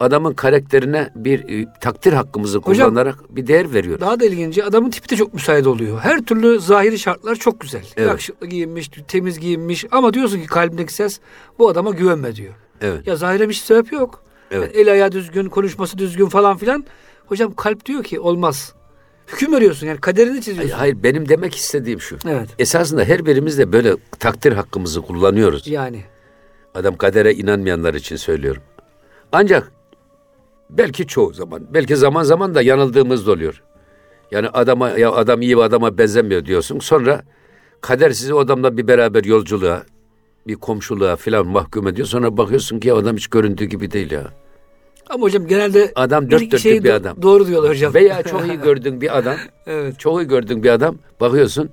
[0.00, 4.00] adamın karakterine bir e, takdir hakkımızı Hocam, kullanarak bir değer veriyoruz.
[4.00, 6.00] Daha da ilginci adamın tipi de çok müsait oluyor.
[6.00, 7.84] Her türlü zahiri şartlar çok güzel.
[7.96, 8.08] Evet.
[8.08, 11.20] Yakışıklı giyinmiş, temiz giyinmiş ama diyorsun ki kalbindeki ses
[11.58, 12.54] bu adama güvenme diyor.
[12.80, 13.06] Evet.
[13.06, 14.22] Ya zahire bir sebep yok.
[14.50, 14.74] Evet.
[14.74, 16.84] Yani el ayağı düzgün, konuşması düzgün falan filan.
[17.26, 18.74] Hocam kalp diyor ki olmaz.
[19.32, 20.76] hüküm veriyorsun yani kaderini çiziyorsun.
[20.76, 22.16] Hayır benim demek istediğim şu.
[22.28, 22.48] Evet.
[22.58, 25.66] Esasında her birimiz de böyle takdir hakkımızı kullanıyoruz.
[25.66, 26.04] Yani
[26.74, 28.62] Adam kadere inanmayanlar için söylüyorum.
[29.32, 29.72] Ancak
[30.70, 33.62] belki çoğu zaman, belki zaman zaman da yanıldığımız da oluyor.
[34.30, 36.78] Yani adama ya adam iyi bir adama benzemiyor diyorsun.
[36.78, 37.22] Sonra
[37.80, 39.82] kader sizi o adamla bir beraber yolculuğa,
[40.46, 42.08] bir komşuluğa filan mahkum ediyor.
[42.08, 44.24] Sonra bakıyorsun ki ya adam hiç göründüğü gibi değil ya.
[45.10, 47.22] ama hocam genelde Adam dört dörtlük şeyi bir do- adam.
[47.22, 47.94] Doğru diyorlar hocam.
[47.94, 49.98] Veya çok iyi gördüğün bir adam, evet.
[49.98, 51.70] çok iyi gördüğün bir adam bakıyorsun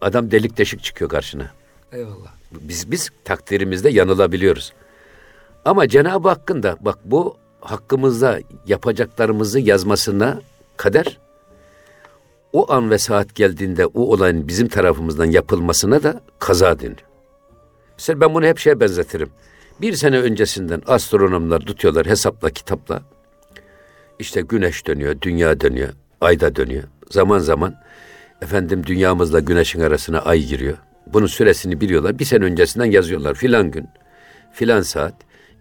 [0.00, 1.50] adam delik deşik çıkıyor karşına.
[1.92, 2.39] Eyvallah.
[2.52, 4.72] Biz biz takdirimizde yanılabiliyoruz.
[5.64, 10.40] Ama Cenab-ı Hakk'ın da bak bu hakkımızda yapacaklarımızı yazmasına
[10.76, 11.18] kader
[12.52, 17.04] o an ve saat geldiğinde o olayın bizim tarafımızdan yapılmasına da kaza denir.
[17.98, 19.30] Mesela ben bunu hep şeye benzetirim.
[19.80, 23.02] Bir sene öncesinden astronomlar tutuyorlar hesapla kitapla.
[24.18, 25.88] İşte güneş dönüyor, dünya dönüyor,
[26.20, 26.84] ay da dönüyor.
[27.10, 27.74] Zaman zaman
[28.42, 30.76] efendim dünyamızla güneşin arasına ay giriyor.
[31.06, 32.18] Bunun süresini biliyorlar.
[32.18, 33.34] Bir sene öncesinden yazıyorlar.
[33.34, 33.88] Filan gün,
[34.52, 35.14] filan saat,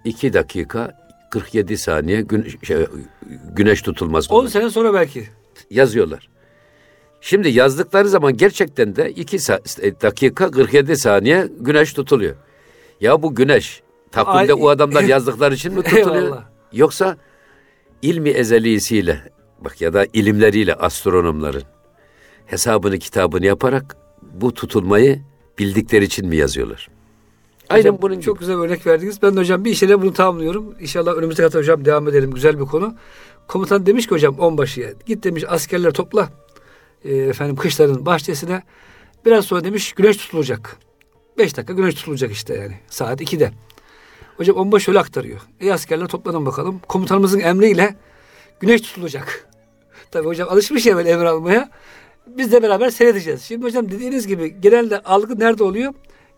[0.06, 1.00] 2 dakika
[1.32, 2.86] 47 saniye gün, şey,
[3.56, 4.50] güneş tutulması 10 olur.
[4.50, 5.28] sene sonra belki.
[5.70, 6.30] yazıyorlar.
[7.22, 9.38] Şimdi yazdıkları zaman gerçekten de 2
[10.02, 12.36] dakika 47 saniye güneş tutuluyor.
[13.02, 13.82] Ya bu güneş
[14.12, 16.16] takvimde Ay- o adamlar yazdıkları için mi tutuluyor?
[16.16, 16.44] Eyvallah.
[16.74, 17.18] Yoksa
[18.02, 19.20] ilmi ezelisiyle
[19.60, 21.64] bak ya da ilimleriyle astronomların
[22.46, 23.96] hesabını kitabını yaparak
[24.34, 25.22] bu tutulmayı
[25.60, 26.90] bildikleri için mi yazıyorlar?
[27.70, 28.40] Aynen Hocam, bunun çok gibi.
[28.40, 29.22] güzel örnek verdiniz.
[29.22, 30.76] Ben de hocam bir işle bunu tamamlıyorum.
[30.80, 32.32] İnşallah önümüzdeki hafta hocam devam edelim.
[32.32, 32.96] Güzel bir konu.
[33.48, 36.30] Komutan demiş ki hocam onbaşıya git demiş askerler topla
[37.06, 38.64] e, efendim kışların bahçesine.
[39.26, 40.78] Biraz sonra demiş güneş tutulacak.
[41.38, 43.52] Beş dakika güneş tutulacak işte yani saat 2'de.
[44.38, 45.42] Hocam onbaşı şöyle aktarıyor.
[45.60, 46.80] Ey askerler toplanın bakalım.
[46.88, 47.96] Komutanımızın emriyle
[48.60, 49.48] güneş tutulacak.
[50.12, 51.70] Tabii hocam alışmış ya böyle emir almaya.
[52.38, 53.42] Biz de beraber seyredeceğiz.
[53.42, 55.94] Şimdi hocam dediğiniz gibi genelde algı nerede oluyor?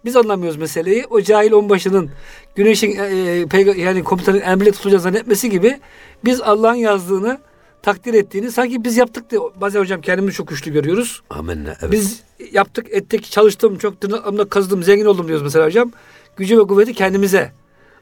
[0.05, 1.05] Biz anlamıyoruz meseleyi.
[1.09, 2.09] O cahil onbaşının
[2.55, 5.79] güneşin e, e, peyga- yani komutanın emriyle tutulacağını zannetmesi gibi
[6.25, 7.39] biz Allah'ın yazdığını
[7.81, 11.21] takdir ettiğini sanki biz yaptık diye bazen hocam kendimizi çok güçlü görüyoruz.
[11.29, 11.75] Amenna.
[11.81, 11.91] Evet.
[11.91, 15.91] Biz yaptık ettik çalıştım çok tırnaklarımla kazıdım zengin oldum diyoruz mesela hocam.
[16.37, 17.51] Gücü ve kuvveti kendimize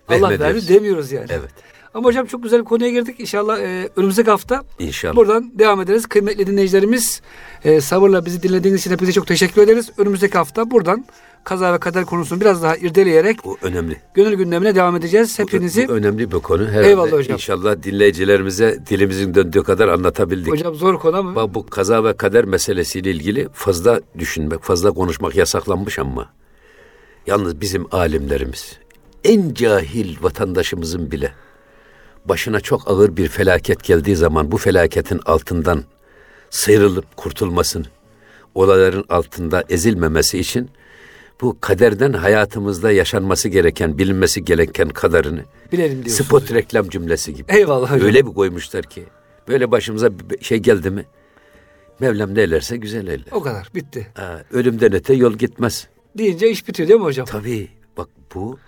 [0.07, 1.27] Allah verdi demiyoruz yani.
[1.29, 1.49] Evet.
[1.93, 3.19] Ama hocam çok güzel bir konuya girdik.
[3.19, 5.15] İnşallah e, önümüzdeki hafta İnşallah.
[5.15, 6.05] buradan devam ederiz.
[6.07, 7.21] Kıymetli dinleyicilerimiz
[7.63, 9.89] e, sabırla bizi dinlediğiniz için hepinize çok teşekkür ederiz.
[9.97, 11.05] Önümüzdeki hafta buradan
[11.43, 13.97] kaza ve kader konusunu biraz daha irdeleyerek Bu önemli.
[14.13, 15.39] gönül gündemine devam edeceğiz.
[15.39, 16.67] Hepinizi Bu önemli bir konu.
[16.67, 17.33] Herhalde Eyvallah hocam.
[17.35, 20.53] İnşallah dinleyicilerimize dilimizin döndüğü kadar anlatabildik.
[20.53, 25.35] hocam zor konu ama Bak bu kaza ve kader meselesiyle ilgili fazla düşünmek, fazla konuşmak
[25.35, 26.29] yasaklanmış ama
[27.27, 28.77] yalnız bizim alimlerimiz
[29.23, 31.31] en cahil vatandaşımızın bile
[32.25, 35.83] başına çok ağır bir felaket geldiği zaman bu felaketin altından
[36.49, 37.85] sıyrılıp kurtulmasını,
[38.55, 40.69] olayların altında ezilmemesi için
[41.41, 45.41] bu kaderden hayatımızda yaşanması gereken, bilinmesi gereken kadarını
[45.71, 46.27] bilelim diyorsunuz.
[46.27, 47.51] spot reklam cümlesi gibi.
[47.51, 48.07] Eyvallah hocam.
[48.07, 49.03] Öyle bir koymuşlar ki.
[49.47, 51.05] Böyle başımıza bir şey geldi mi?
[51.99, 53.25] Mevlam ne eylerse güzel eyler.
[53.31, 54.07] O kadar bitti.
[54.15, 55.87] Ha, ölümden öte yol gitmez.
[56.17, 57.25] Deyince iş bitiyor değil mi hocam?
[57.25, 57.67] Tabii
[57.97, 58.59] bak bu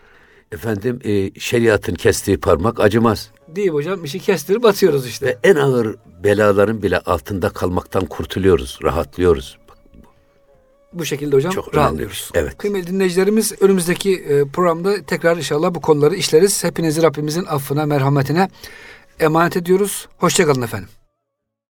[0.52, 3.30] efendim e, şeriatın kestiği parmak acımaz.
[3.48, 5.26] Değil hocam işi kestirip atıyoruz işte.
[5.26, 9.58] Ve en ağır belaların bile altında kalmaktan kurtuluyoruz, rahatlıyoruz.
[9.70, 9.78] Bak,
[10.94, 12.18] Bu şekilde hocam Çok rahatlıyoruz.
[12.34, 12.42] şey.
[12.42, 12.58] Evet.
[12.58, 16.64] Kıymetli dinleyicilerimiz önümüzdeki e, programda tekrar inşallah bu konuları işleriz.
[16.64, 18.50] Hepinizi Rabbimizin affına, merhametine
[19.20, 20.08] emanet ediyoruz.
[20.18, 20.90] Hoşçakalın efendim.